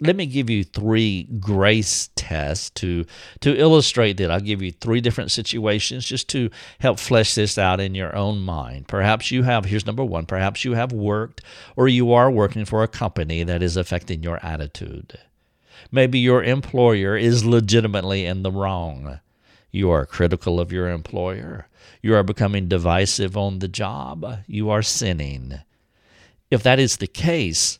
Let 0.00 0.14
me 0.14 0.26
give 0.26 0.48
you 0.48 0.62
three 0.62 1.24
grace 1.24 2.10
tests 2.14 2.70
to, 2.70 3.04
to 3.40 3.58
illustrate 3.58 4.16
that. 4.18 4.30
I'll 4.30 4.38
give 4.38 4.62
you 4.62 4.70
three 4.70 5.00
different 5.00 5.32
situations 5.32 6.04
just 6.04 6.28
to 6.28 6.50
help 6.78 7.00
flesh 7.00 7.34
this 7.34 7.58
out 7.58 7.80
in 7.80 7.96
your 7.96 8.14
own 8.14 8.40
mind. 8.40 8.86
Perhaps 8.86 9.32
you 9.32 9.42
have, 9.42 9.64
here's 9.64 9.86
number 9.86 10.04
one, 10.04 10.24
perhaps 10.24 10.64
you 10.64 10.74
have 10.74 10.92
worked 10.92 11.42
or 11.74 11.88
you 11.88 12.12
are 12.12 12.30
working 12.30 12.64
for 12.64 12.82
a 12.84 12.88
company 12.88 13.42
that 13.42 13.62
is 13.62 13.76
affecting 13.76 14.22
your 14.22 14.38
attitude. 14.44 15.18
Maybe 15.90 16.18
your 16.18 16.44
employer 16.44 17.16
is 17.16 17.44
legitimately 17.44 18.24
in 18.24 18.42
the 18.42 18.52
wrong. 18.52 19.18
You 19.70 19.90
are 19.90 20.06
critical 20.06 20.60
of 20.60 20.72
your 20.72 20.88
employer. 20.88 21.66
You 22.02 22.14
are 22.14 22.22
becoming 22.22 22.68
divisive 22.68 23.36
on 23.36 23.58
the 23.58 23.68
job. 23.68 24.40
You 24.46 24.70
are 24.70 24.82
sinning. 24.82 25.60
If 26.50 26.62
that 26.62 26.78
is 26.78 26.96
the 26.96 27.06
case, 27.06 27.78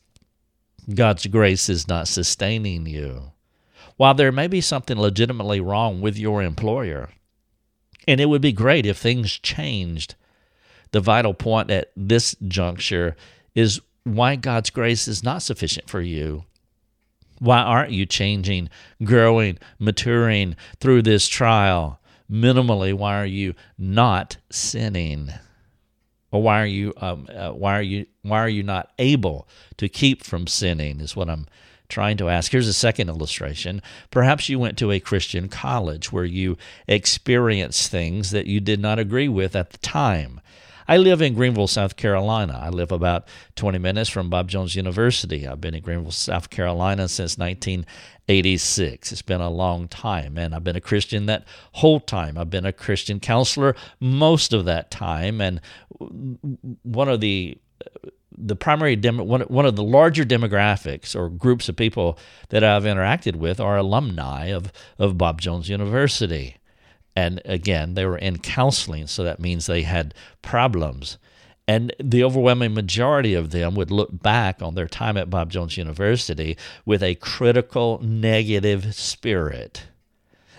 God's 0.95 1.27
grace 1.27 1.69
is 1.69 1.87
not 1.87 2.09
sustaining 2.09 2.87
you. 2.87 3.33
While 3.97 4.15
there 4.15 4.33
may 4.33 4.47
be 4.47 4.61
something 4.61 4.99
legitimately 4.99 5.61
wrong 5.61 6.01
with 6.01 6.17
your 6.17 6.43
employer, 6.43 7.11
and 8.07 8.21
it 8.21 8.27
would 8.27 8.41
be 8.41 8.53
great 8.53 8.87
if 8.87 8.97
things 8.97 9.33
changed, 9.33 10.15
the 10.93 11.01
vital 11.01 11.35
point 11.35 11.71
at 11.71 11.91
this 11.97 12.35
juncture 12.47 13.17
is 13.55 13.81
why 14.05 14.37
God's 14.37 14.71
grace 14.71 15.07
is 15.07 15.23
not 15.23 15.43
sufficient 15.43 15.91
for 15.91 16.01
you. 16.01 16.45
Why 17.39 17.59
aren't 17.59 17.93
you 17.93 18.07
changing, 18.07 18.71
growing, 19.05 19.59
maturing 19.79 20.57
through 20.81 21.03
this 21.03 21.29
trial? 21.29 22.01
Minimally, 22.31 22.95
why 22.95 23.21
are 23.21 23.27
you 23.27 23.55
not 23.77 24.39
sinning? 24.51 25.31
Or 26.31 26.43
why 26.43 26.61
are 26.61 26.67
you 26.67 26.93
um, 26.99 27.27
uh, 27.35 27.51
why 27.51 27.79
are 27.79 27.83
you 27.83 28.07
why 28.23 28.39
are 28.39 28.49
you 28.49 28.63
not 28.63 28.91
able 28.99 29.49
to 29.77 29.89
keep 29.89 30.25
from 30.25 30.47
sinning 30.47 31.01
is 31.01 31.17
what 31.17 31.29
i'm 31.29 31.47
trying 31.89 32.17
to 32.17 32.29
ask 32.29 32.53
here's 32.53 32.69
a 32.69 32.73
second 32.73 33.09
illustration 33.09 33.81
perhaps 34.11 34.49
you 34.49 34.59
went 34.59 34.77
to 34.77 34.91
a 34.91 35.01
christian 35.01 35.49
college 35.49 36.13
where 36.13 36.25
you 36.25 36.57
experienced 36.87 37.91
things 37.91 38.31
that 38.31 38.47
you 38.47 38.61
did 38.61 38.81
not 38.81 38.99
agree 38.99 39.29
with 39.29 39.57
at 39.57 39.71
the 39.71 39.79
time 39.79 40.41
I 40.91 40.97
live 40.97 41.21
in 41.21 41.35
Greenville, 41.35 41.67
South 41.67 41.97
Carolina. 41.97 42.59
I 42.63 42.71
live 42.71 42.91
about 42.91 43.29
20 43.57 43.77
minutes 43.77 44.09
from 44.09 44.31
Bob 44.31 44.49
Jones 44.49 44.75
University. 44.75 45.47
I've 45.47 45.61
been 45.61 45.75
in 45.75 45.83
Greenville, 45.83 46.13
South 46.13 46.49
Carolina 46.49 47.09
since 47.09 47.37
1986. 47.37 49.13
It's 49.13 49.21
been 49.21 49.43
a 49.43 49.51
long 49.51 49.87
time, 49.89 50.39
and 50.39 50.55
I've 50.55 50.65
been 50.65 50.77
a 50.77 50.81
Christian 50.81 51.27
that 51.27 51.45
whole 51.73 52.01
time. 52.01 52.39
I've 52.39 52.49
been 52.49 52.65
a 52.65 52.73
Christian 52.73 53.21
counselor 53.21 53.77
most 54.01 54.55
of 54.55 54.65
that 54.65 54.91
time, 54.91 55.43
and 55.43 55.61
one 55.99 57.09
of 57.09 57.21
the 57.21 57.59
the 58.37 58.57
primary 58.57 58.97
one, 58.97 59.41
one 59.43 59.67
of 59.67 59.77
the 59.77 59.83
larger 59.83 60.25
demographics 60.25 61.17
or 61.17 61.29
groups 61.29 61.69
of 61.69 61.77
people 61.77 62.19
that 62.51 62.63
I've 62.63 62.85
interacted 62.85 63.37
with 63.37 63.59
are 63.59 63.77
alumni 63.77 64.47
of, 64.47 64.73
of 64.99 65.19
Bob 65.19 65.41
Jones 65.41 65.69
University. 65.69 66.57
And 67.17 67.43
again, 67.45 67.95
they 67.95 68.07
were 68.07 68.19
in 68.19 68.39
counseling, 68.39 69.09
so 69.09 69.25
that 69.25 69.41
means 69.41 69.67
they 69.67 69.83
had 69.83 70.15
problems. 70.41 71.19
And 71.67 71.93
the 71.99 72.23
overwhelming 72.23 72.75
majority 72.75 73.35
of 73.35 73.51
them 73.51 73.75
would 73.75 73.91
look 73.91 74.23
back 74.23 74.63
on 74.63 74.75
their 74.75 74.87
time 74.87 75.17
at 75.17 75.29
Bob 75.29 75.51
Jones 75.51 75.77
University 75.77 76.57
with 76.87 77.03
a 77.03 77.17
critical, 77.17 77.99
negative 78.03 78.95
spirit 78.95 79.83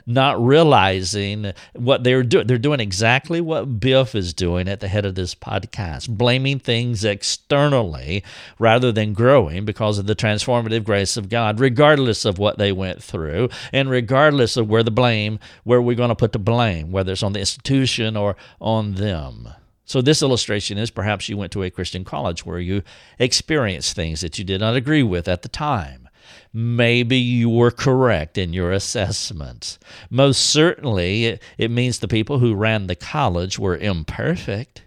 not 0.09 0.43
realizing 0.43 1.53
what 1.73 2.03
they're 2.03 2.23
doing. 2.23 2.47
They're 2.47 2.57
doing 2.57 2.79
exactly 2.79 3.41
what 3.41 3.79
Biff 3.79 4.15
is 4.15 4.33
doing 4.33 4.67
at 4.67 4.79
the 4.79 4.87
head 4.87 5.05
of 5.05 5.15
this 5.15 5.35
podcast, 5.35 6.09
blaming 6.09 6.59
things 6.59 7.05
externally 7.05 8.23
rather 8.57 8.91
than 8.91 9.13
growing 9.13 9.65
because 9.65 9.97
of 9.97 10.07
the 10.07 10.15
transformative 10.15 10.83
grace 10.83 11.15
of 11.15 11.29
God, 11.29 11.59
regardless 11.59 12.25
of 12.25 12.39
what 12.39 12.57
they 12.57 12.71
went 12.71 13.03
through 13.03 13.49
and 13.71 13.89
regardless 13.89 14.57
of 14.57 14.69
where 14.69 14.83
the 14.83 14.91
blame, 14.91 15.39
where 15.63 15.81
we're 15.81 15.95
going 15.95 16.09
to 16.09 16.15
put 16.15 16.33
the 16.33 16.39
blame, 16.39 16.91
whether 16.91 17.11
it's 17.11 17.23
on 17.23 17.33
the 17.33 17.39
institution 17.39 18.17
or 18.17 18.35
on 18.59 18.95
them. 18.95 19.49
So, 19.85 20.03
this 20.03 20.21
illustration 20.21 20.77
is 20.77 20.91
perhaps 20.91 21.29
you 21.29 21.37
went 21.37 21.51
to 21.53 21.63
a 21.63 21.71
Christian 21.71 22.03
college 22.03 22.45
where 22.45 22.59
you 22.59 22.83
experienced 23.17 23.95
things 23.95 24.21
that 24.21 24.37
you 24.37 24.45
did 24.45 24.61
not 24.61 24.75
agree 24.75 25.01
with 25.01 25.27
at 25.27 25.41
the 25.41 25.49
time. 25.49 26.08
Maybe 26.53 27.17
you 27.17 27.49
were 27.49 27.71
correct 27.71 28.37
in 28.37 28.53
your 28.53 28.71
assessments. 28.71 29.79
Most 30.09 30.41
certainly, 30.41 31.25
it, 31.25 31.43
it 31.57 31.71
means 31.71 31.99
the 31.99 32.07
people 32.07 32.39
who 32.39 32.55
ran 32.55 32.87
the 32.87 32.95
college 32.95 33.59
were 33.59 33.77
imperfect. 33.77 34.83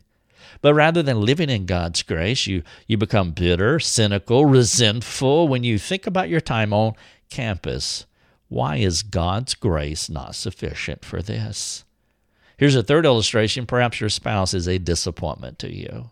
But 0.60 0.74
rather 0.74 1.02
than 1.02 1.20
living 1.20 1.50
in 1.50 1.66
God's 1.66 2.02
grace, 2.02 2.46
you, 2.46 2.62
you 2.86 2.96
become 2.96 3.32
bitter, 3.32 3.80
cynical, 3.80 4.44
resentful 4.44 5.48
when 5.48 5.64
you 5.64 5.78
think 5.78 6.06
about 6.06 6.28
your 6.28 6.40
time 6.40 6.72
on 6.72 6.94
campus. 7.30 8.06
Why 8.48 8.76
is 8.76 9.02
God's 9.02 9.54
grace 9.54 10.08
not 10.08 10.34
sufficient 10.34 11.04
for 11.04 11.22
this? 11.22 11.84
Here's 12.56 12.76
a 12.76 12.82
third 12.82 13.04
illustration. 13.04 13.66
Perhaps 13.66 14.00
your 14.00 14.08
spouse 14.08 14.54
is 14.54 14.68
a 14.68 14.78
disappointment 14.78 15.58
to 15.60 15.74
you. 15.74 16.10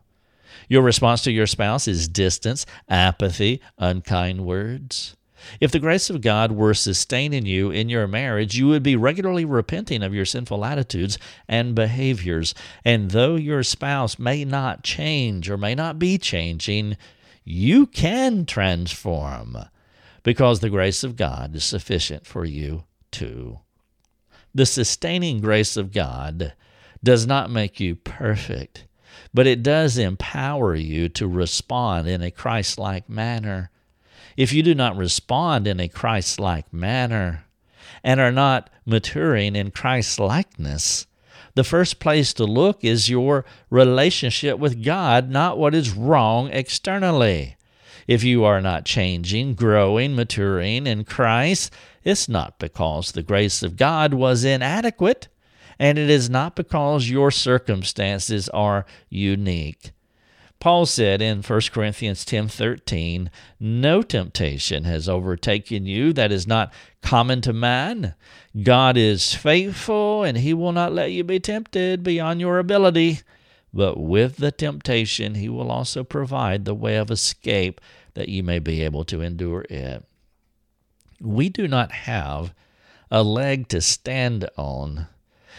Your 0.69 0.83
response 0.83 1.23
to 1.23 1.33
your 1.33 1.47
spouse 1.47 1.87
is 1.87 2.09
distance, 2.09 2.67
apathy, 2.89 3.61
unkind 3.79 4.45
words. 4.45 5.17
If 5.61 5.73
the 5.73 5.79
grace 5.79 6.11
of 6.11 6.21
God 6.21 6.53
were 6.53 6.75
sustaining 6.75 7.47
you 7.47 7.71
in 7.71 7.89
your 7.89 8.07
marriage, 8.07 8.57
you 8.57 8.69
would 8.69 8.83
be 8.83 8.97
regularly 8.97 9.45
repenting 9.45 10.03
of 10.03 10.15
your 10.15 10.25
sinful 10.25 10.65
attitudes 10.65 11.19
and 11.49 11.75
behaviors. 11.75 12.55
And 12.85 13.11
though 13.11 13.37
your 13.37 13.63
spouse 13.63 14.19
may 14.19 14.45
not 14.45 14.83
change 14.83 15.49
or 15.49 15.57
may 15.57 15.75
not 15.75 15.99
be 15.99 16.19
changing, 16.19 16.97
you 17.45 17.87
can 17.87 18.47
transform 18.47 19.57
because 20.23 20.61
the 20.61 20.71
grace 20.71 21.03
of 21.03 21.17
God 21.17 21.55
is 21.55 21.65
sufficient 21.65 22.27
for 22.27 22.45
you 22.45 22.85
too. 23.11 23.61
The 24.55 24.67
sustaining 24.67 25.41
grace 25.41 25.77
of 25.77 25.93
God 25.93 26.55
does 27.03 27.27
not 27.27 27.51
make 27.51 27.81
you 27.81 27.97
perfect, 27.97 28.87
but 29.33 29.47
it 29.47 29.63
does 29.63 29.97
empower 29.97 30.75
you 30.75 31.09
to 31.11 31.27
respond 31.27 32.09
in 32.09 32.23
a 32.23 32.31
Christ 32.31 32.79
like 32.79 33.09
manner 33.09 33.71
if 34.41 34.55
you 34.55 34.63
do 34.63 34.75
not 34.75 34.97
respond 34.97 35.67
in 35.67 35.79
a 35.79 35.87
Christ 35.87 36.41
like 36.41 36.73
manner 36.73 37.45
and 38.03 38.19
are 38.19 38.33
not 38.33 38.71
maturing 38.87 39.55
in 39.55 39.71
Christ 39.71 40.19
likeness, 40.19 41.07
the 41.55 41.63
first 41.63 42.01
place 42.01 42.33
to 42.33 42.45
look 42.45 42.83
is 42.83 43.11
your 43.11 43.45
relationship 43.69 44.59
with 44.59 44.83
God, 44.83 45.29
not 45.29 45.59
what 45.59 45.75
is 45.75 45.93
wrong 45.93 46.49
externally. 46.53 47.59
If 48.07 48.25
you 48.25 48.43
are 48.45 48.63
not 48.63 48.87
changing, 48.87 49.57
growing, 49.57 50.17
maturing 50.17 50.87
in 50.87 51.05
Christ, 51.05 51.71
it's 52.03 52.27
not 52.27 52.59
because 52.59 53.13
the 53.13 53.23
grace 53.23 53.63
of 53.63 53.77
God 53.77 54.15
was 54.15 54.43
inadequate, 54.43 55.29
and 55.79 55.99
it 55.99 56.09
is 56.09 56.31
not 56.31 56.57
because 56.57 57.11
your 57.11 57.31
circumstances 57.31 58.49
are 58.49 58.87
unique. 59.11 59.91
Paul 60.61 60.85
said 60.85 61.23
in 61.23 61.43
1 61.43 61.73
Corinthians 61.73 62.23
10:13, 62.23 63.31
"No 63.59 64.03
temptation 64.03 64.85
has 64.85 65.09
overtaken 65.09 65.87
you 65.87 66.13
that 66.13 66.31
is 66.31 66.47
not 66.47 66.71
common 67.01 67.41
to 67.41 67.55
man. 67.55 68.15
God 68.63 68.99
is 68.99 69.33
faithful, 69.33 70.23
and 70.23 70.37
he 70.37 70.53
will 70.53 70.73
not 70.73 70.93
let 70.93 71.13
you 71.13 71.25
be 71.25 71.41
tempted 71.41 72.03
beyond 72.03 72.43
your 72.43 72.59
ability, 72.59 73.21
but 73.73 73.99
with 73.99 74.37
the 74.37 74.53
temptation 74.53 75.35
he 75.35 75.49
will 75.49 75.71
also 75.71 76.05
provide 76.05 76.67
the 76.67 76.75
way 76.75 76.97
of 76.97 77.11
escape 77.11 77.81
that 78.13 78.29
you 78.29 78.43
may 78.43 78.59
be 78.59 78.83
able 78.83 79.05
to 79.07 79.23
endure 79.23 79.65
it." 79.71 80.05
We 81.23 81.49
do 81.49 81.69
not 81.69 81.91
have 81.93 82.53
a 83.11 83.23
leg 83.23 83.69
to 83.69 83.81
stand 83.81 84.47
on 84.59 85.07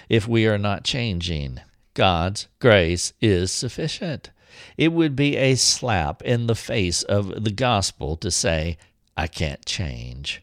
if 0.09 0.27
we 0.27 0.45
are 0.45 0.59
not 0.59 0.83
changing. 0.83 1.59
God's 1.95 2.47
grace 2.59 3.13
is 3.19 3.51
sufficient. 3.51 4.29
It 4.77 4.93
would 4.93 5.15
be 5.15 5.37
a 5.37 5.55
slap 5.55 6.21
in 6.23 6.47
the 6.47 6.55
face 6.55 7.03
of 7.03 7.43
the 7.43 7.51
gospel 7.51 8.17
to 8.17 8.31
say, 8.31 8.77
I 9.15 9.27
can't 9.27 9.65
change. 9.65 10.41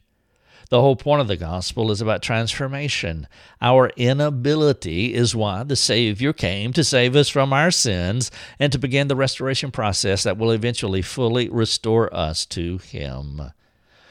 The 0.71 0.83
whole 0.83 0.97
point 0.97 1.23
of 1.23 1.29
the 1.29 1.37
gospel 1.37 1.91
is 1.91 2.03
about 2.03 2.21
transformation. 2.21 3.27
Our 3.63 3.89
inability 3.97 5.15
is 5.15 5.35
why 5.35 5.63
the 5.63 5.77
Savior 5.77 6.35
came 6.35 6.75
to 6.75 6.85
save 6.85 7.17
us 7.17 7.31
from 7.31 7.55
our 7.55 7.71
sins 7.71 8.31
and 8.59 8.71
to 8.73 8.79
begin 8.79 9.09
the 9.09 9.17
restoration 9.17 9.71
process 9.71 10.25
that 10.25 10.37
will 10.37 10.51
eventually 10.51 11.01
fully 11.01 11.49
restore 11.49 12.15
us 12.15 12.45
to 12.47 12.77
Him. 12.79 13.53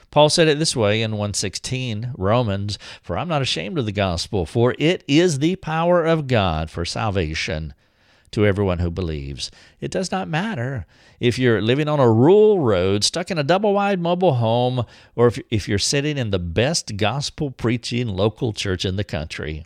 Paul 0.10 0.30
said 0.30 0.48
it 0.48 0.58
this 0.58 0.76
way 0.76 1.04
in 1.04 1.12
116 1.12 2.14
Romans, 2.18 2.80
For 3.04 3.18
I'm 3.18 3.28
not 3.28 3.44
ashamed 3.44 3.78
of 3.78 3.86
the 3.86 3.92
gospel, 3.92 4.48
for 4.48 4.74
it 4.80 5.04
is 5.08 5.38
the 5.38 5.58
power 5.58 6.06
of 6.06 6.26
God 6.26 6.72
for 6.72 6.86
salvation 6.86 7.76
to 8.32 8.46
everyone 8.46 8.80
who 8.80 8.92
believes. 8.92 9.52
It 9.80 9.92
does 9.92 10.12
not 10.12 10.28
matter 10.28 10.86
if 11.20 11.40
you're 11.40 11.62
living 11.62 11.88
on 11.88 12.00
a 12.00 12.12
rural 12.12 12.60
road, 12.60 13.04
stuck 13.04 13.32
in 13.32 13.38
a 13.38 13.44
double 13.44 13.74
wide 13.74 14.00
mobile 14.00 14.36
home, 14.36 14.86
or 15.16 15.28
if, 15.28 15.40
if 15.50 15.68
you're 15.68 15.80
sitting 15.80 16.18
in 16.18 16.32
the 16.32 16.40
best 16.40 16.98
gospel 16.98 17.52
preaching 17.52 18.08
local 18.08 18.54
church 18.54 18.86
in 18.86 18.96
the 18.96 19.04
country. 19.04 19.66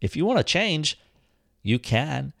If 0.00 0.16
you 0.16 0.26
want 0.26 0.38
to 0.38 0.44
change, 0.44 0.98
you 1.62 1.78
can 1.78 2.32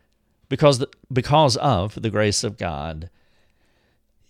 because, 0.48 0.78
the, 0.78 0.88
because 1.10 1.56
of 1.56 2.00
the 2.00 2.10
grace 2.10 2.44
of 2.44 2.58
God. 2.58 3.08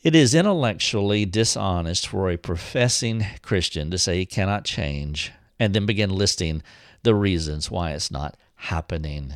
It 0.03 0.15
is 0.15 0.35
intellectually 0.35 1.25
dishonest 1.25 2.07
for 2.07 2.29
a 2.29 2.37
professing 2.37 3.25
Christian 3.43 3.91
to 3.91 3.99
say 3.99 4.19
he 4.19 4.27
cannot 4.27 4.65
change 4.65 5.33
and 5.59 5.75
then 5.75 5.87
begin 5.87 6.11
listing 6.11 6.63
the 7.03 7.15
reasons 7.15 7.71
why 7.71 7.93
it's 7.93 8.11
not 8.11 8.37
happening. 8.57 9.35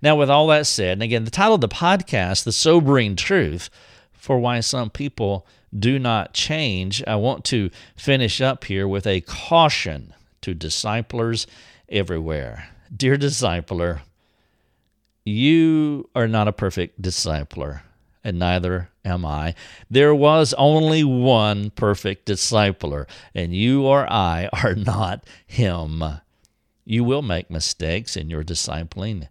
Now, 0.00 0.16
with 0.16 0.30
all 0.30 0.46
that 0.48 0.66
said, 0.66 0.94
and 0.94 1.02
again, 1.02 1.24
the 1.24 1.30
title 1.30 1.54
of 1.54 1.60
the 1.60 1.68
podcast, 1.68 2.44
The 2.44 2.52
Sobering 2.52 3.16
Truth 3.16 3.70
for 4.12 4.38
Why 4.38 4.60
Some 4.60 4.90
People 4.90 5.46
Do 5.76 5.98
Not 5.98 6.34
Change, 6.34 7.02
I 7.06 7.16
want 7.16 7.44
to 7.46 7.70
finish 7.96 8.40
up 8.40 8.64
here 8.64 8.86
with 8.86 9.06
a 9.06 9.20
caution 9.22 10.14
to 10.42 10.54
disciplers 10.54 11.46
everywhere. 11.88 12.68
Dear 12.94 13.16
discipler, 13.16 14.00
you 15.24 16.10
are 16.14 16.28
not 16.28 16.48
a 16.48 16.52
perfect 16.52 17.00
discipler, 17.00 17.82
and 18.24 18.38
neither 18.38 18.90
am 19.04 19.24
I. 19.24 19.54
There 19.90 20.14
was 20.14 20.52
only 20.54 21.04
one 21.04 21.70
perfect 21.70 22.26
discipler, 22.26 23.06
and 23.34 23.54
you 23.54 23.86
or 23.86 24.10
I 24.12 24.48
are 24.64 24.74
not 24.74 25.24
him. 25.46 26.02
You 26.84 27.04
will 27.04 27.22
make 27.22 27.50
mistakes 27.50 28.16
in 28.16 28.30
your 28.30 28.42
discipling 28.42 29.28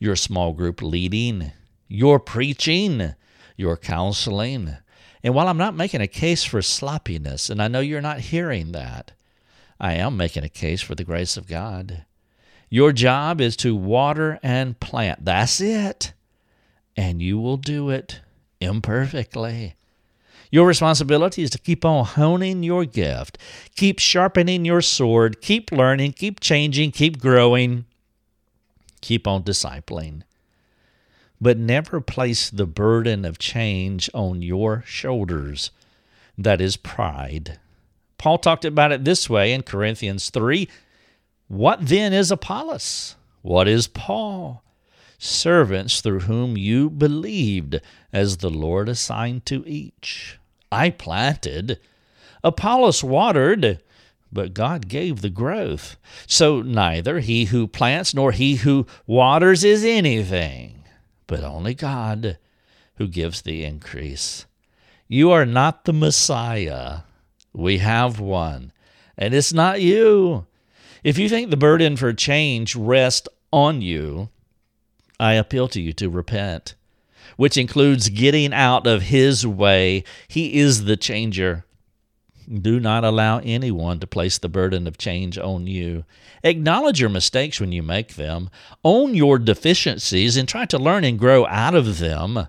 your 0.00 0.16
small 0.16 0.52
group 0.52 0.82
leading, 0.82 1.52
your 1.86 2.18
preaching, 2.18 3.14
your 3.56 3.76
counseling. 3.76 4.76
And 5.22 5.34
while 5.34 5.46
I'm 5.46 5.58
not 5.58 5.76
making 5.76 6.00
a 6.00 6.08
case 6.08 6.42
for 6.42 6.62
sloppiness, 6.62 7.50
and 7.50 7.62
I 7.62 7.68
know 7.68 7.80
you're 7.80 8.00
not 8.00 8.20
hearing 8.20 8.72
that, 8.72 9.12
I 9.78 9.92
am 9.92 10.16
making 10.16 10.42
a 10.42 10.48
case 10.48 10.80
for 10.80 10.94
the 10.94 11.04
grace 11.04 11.36
of 11.36 11.46
God. 11.46 12.04
Your 12.70 12.92
job 12.92 13.40
is 13.40 13.56
to 13.56 13.76
water 13.76 14.38
and 14.42 14.80
plant. 14.80 15.24
That's 15.24 15.60
it. 15.60 16.14
And 16.96 17.20
you 17.20 17.38
will 17.38 17.56
do 17.56 17.90
it 17.90 18.20
imperfectly. 18.60 19.74
Your 20.50 20.66
responsibility 20.66 21.42
is 21.42 21.50
to 21.50 21.58
keep 21.58 21.84
on 21.84 22.04
honing 22.04 22.62
your 22.62 22.84
gift, 22.84 23.38
keep 23.76 23.98
sharpening 23.98 24.64
your 24.64 24.82
sword, 24.82 25.40
keep 25.40 25.70
learning, 25.70 26.12
keep 26.12 26.40
changing, 26.40 26.90
keep 26.90 27.20
growing, 27.20 27.84
keep 29.00 29.26
on 29.26 29.42
discipling. 29.42 30.22
But 31.40 31.58
never 31.58 32.00
place 32.00 32.50
the 32.50 32.66
burden 32.66 33.24
of 33.24 33.38
change 33.38 34.10
on 34.12 34.42
your 34.42 34.84
shoulders. 34.86 35.70
That 36.36 36.60
is 36.60 36.76
pride. 36.76 37.58
Paul 38.18 38.38
talked 38.38 38.66
about 38.66 38.92
it 38.92 39.04
this 39.04 39.30
way 39.30 39.52
in 39.52 39.62
Corinthians 39.62 40.28
3 40.30 40.68
What 41.48 41.86
then 41.86 42.12
is 42.12 42.30
Apollos? 42.30 43.16
What 43.42 43.66
is 43.66 43.88
Paul? 43.88 44.62
Servants 45.18 46.00
through 46.00 46.20
whom 46.20 46.56
you 46.56 46.90
believed, 46.90 47.80
as 48.12 48.38
the 48.38 48.50
Lord 48.50 48.88
assigned 48.88 49.46
to 49.46 49.64
each. 49.66 50.38
I 50.72 50.90
planted, 50.90 51.78
Apollos 52.44 53.02
watered, 53.02 53.82
but 54.32 54.54
God 54.54 54.88
gave 54.88 55.20
the 55.20 55.30
growth. 55.30 55.96
So 56.26 56.62
neither 56.62 57.20
he 57.20 57.46
who 57.46 57.66
plants 57.66 58.14
nor 58.14 58.32
he 58.32 58.56
who 58.56 58.86
waters 59.06 59.64
is 59.64 59.84
anything, 59.84 60.84
but 61.26 61.42
only 61.42 61.74
God 61.74 62.38
who 62.96 63.08
gives 63.08 63.42
the 63.42 63.64
increase. 63.64 64.46
You 65.08 65.30
are 65.30 65.46
not 65.46 65.84
the 65.84 65.92
Messiah. 65.92 67.00
We 67.52 67.78
have 67.78 68.20
one, 68.20 68.72
and 69.18 69.34
it's 69.34 69.52
not 69.52 69.80
you. 69.80 70.46
If 71.02 71.18
you 71.18 71.28
think 71.28 71.50
the 71.50 71.56
burden 71.56 71.96
for 71.96 72.12
change 72.12 72.76
rests 72.76 73.28
on 73.52 73.82
you, 73.82 74.28
I 75.18 75.32
appeal 75.32 75.66
to 75.68 75.80
you 75.80 75.92
to 75.94 76.08
repent, 76.08 76.74
which 77.36 77.56
includes 77.56 78.08
getting 78.08 78.52
out 78.52 78.86
of 78.86 79.02
His 79.02 79.46
way. 79.46 80.04
He 80.28 80.58
is 80.58 80.84
the 80.84 80.96
changer. 80.96 81.64
Do 82.52 82.80
not 82.80 83.04
allow 83.04 83.38
anyone 83.38 84.00
to 84.00 84.08
place 84.08 84.38
the 84.38 84.48
burden 84.48 84.88
of 84.88 84.98
change 84.98 85.38
on 85.38 85.68
you. 85.68 86.04
Acknowledge 86.42 87.00
your 87.00 87.10
mistakes 87.10 87.60
when 87.60 87.70
you 87.70 87.82
make 87.82 88.16
them. 88.16 88.50
Own 88.84 89.14
your 89.14 89.38
deficiencies 89.38 90.36
and 90.36 90.48
try 90.48 90.64
to 90.66 90.78
learn 90.78 91.04
and 91.04 91.18
grow 91.18 91.46
out 91.46 91.76
of 91.76 91.98
them. 91.98 92.48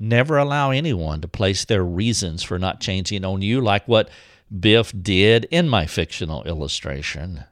Never 0.00 0.38
allow 0.38 0.70
anyone 0.70 1.20
to 1.20 1.28
place 1.28 1.64
their 1.64 1.84
reasons 1.84 2.42
for 2.42 2.58
not 2.58 2.80
changing 2.80 3.24
on 3.24 3.42
you, 3.42 3.60
like 3.60 3.86
what 3.86 4.10
Biff 4.58 4.92
did 5.00 5.46
in 5.50 5.68
my 5.68 5.86
fictional 5.86 6.42
illustration. 6.44 7.44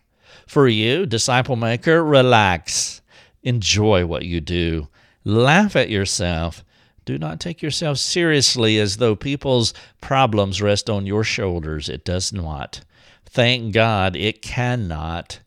For 0.47 0.67
you, 0.67 1.07
disciple 1.07 1.57
maker, 1.57 2.05
relax. 2.05 3.01
Enjoy 3.43 4.07
what 4.07 4.25
you 4.25 4.41
do. 4.41 4.89
Laugh 5.25 5.77
at 5.77 5.91
yourself 5.91 6.65
do 7.07 7.19
not 7.19 7.41
take 7.41 7.63
yourself 7.63 7.99
seriously 7.99 8.79
as 8.79 8.97
though 8.97 9.17
people's 9.17 9.73
problems 10.01 10.61
rest 10.61 10.91
on 10.91 11.07
your 11.07 11.25
shoulders. 11.25 11.89
It 11.89 12.05
does 12.05 12.33
not. 12.33 12.81
Thank 13.25 13.73
God 13.73 14.17
it 14.17 14.43
cannot. 14.43 15.39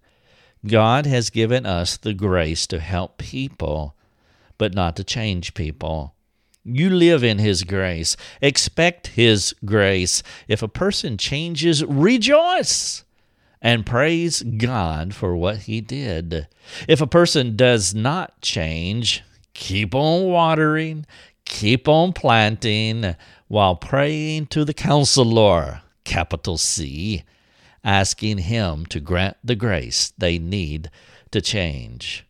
God 0.65 1.06
has 1.06 1.30
given 1.30 1.65
us 1.65 1.98
the 1.98 2.13
grace 2.13 2.65
to 2.67 2.80
help 2.80 3.17
people, 3.17 3.93
but 4.58 4.74
not 4.74 4.95
to 4.95 5.04
change 5.04 5.54
people. 5.54 6.15
You 6.63 6.89
live 6.89 7.24
in 7.24 7.39
His 7.39 7.63
grace. 7.63 8.15
Expect 8.41 9.08
His 9.08 9.54
grace. 9.65 10.24
If 10.48 10.62
a 10.62 10.67
person 10.67 11.17
changes, 11.17 11.84
rejoice 11.84 13.04
and 13.62 13.86
praise 13.86 14.43
God 14.43 15.13
for 15.13 15.36
what 15.36 15.60
He 15.60 15.82
did. 15.82 16.48
If 16.88 17.02
a 17.02 17.08
person 17.08 17.58
does 17.58 17.93
not 17.93 18.39
change, 18.41 19.24
keep 19.54 19.93
on 19.93 20.26
watering, 20.26 21.06
keep 21.50 21.90
on 21.90 22.14
planting 22.14 23.16
while 23.50 23.76
praying 23.76 24.48
to 24.48 24.64
the 24.64 24.74
counselor, 24.74 25.82
capital 26.06 26.58
C, 26.58 27.24
asking 27.84 28.38
him 28.38 28.86
to 28.86 29.02
grant 29.02 29.36
the 29.44 29.56
grace 29.56 30.14
they 30.18 30.38
need 30.38 30.90
to 31.32 31.42
change. 31.42 32.26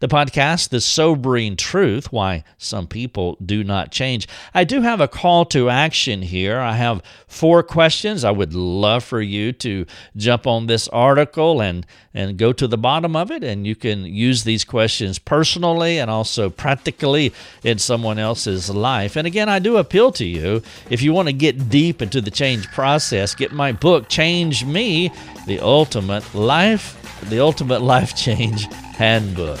The 0.00 0.08
podcast, 0.08 0.68
The 0.68 0.80
Sobering 0.80 1.56
Truth 1.56 2.12
Why 2.12 2.44
Some 2.58 2.86
People 2.86 3.36
Do 3.44 3.64
Not 3.64 3.92
Change. 3.92 4.28
I 4.54 4.64
do 4.64 4.82
have 4.82 5.00
a 5.00 5.08
call 5.08 5.44
to 5.46 5.70
action 5.70 6.22
here. 6.22 6.58
I 6.58 6.74
have 6.74 7.02
four 7.26 7.62
questions. 7.62 8.24
I 8.24 8.30
would 8.30 8.54
love 8.54 9.04
for 9.04 9.20
you 9.20 9.52
to 9.52 9.86
jump 10.16 10.46
on 10.46 10.66
this 10.66 10.88
article 10.88 11.60
and, 11.60 11.86
and 12.12 12.36
go 12.36 12.52
to 12.52 12.66
the 12.66 12.78
bottom 12.78 13.16
of 13.16 13.30
it, 13.30 13.42
and 13.42 13.66
you 13.66 13.76
can 13.76 14.04
use 14.04 14.44
these 14.44 14.64
questions 14.64 15.18
personally 15.18 15.98
and 15.98 16.10
also 16.10 16.50
practically 16.50 17.32
in 17.62 17.78
someone 17.78 18.18
else's 18.18 18.70
life. 18.70 19.16
And 19.16 19.26
again, 19.26 19.48
I 19.48 19.58
do 19.58 19.76
appeal 19.76 20.12
to 20.12 20.24
you 20.24 20.62
if 20.90 21.02
you 21.02 21.12
want 21.12 21.28
to 21.28 21.34
get 21.34 21.68
deep 21.68 22.02
into 22.02 22.20
the 22.20 22.30
change 22.30 22.68
process, 22.68 23.34
get 23.34 23.52
my 23.52 23.72
book, 23.72 24.08
Change 24.08 24.64
Me, 24.64 25.10
the 25.46 25.60
ultimate 25.60 26.34
life, 26.34 27.20
the 27.28 27.40
ultimate 27.40 27.82
life 27.82 28.14
change 28.14 28.72
handbook. 28.96 29.60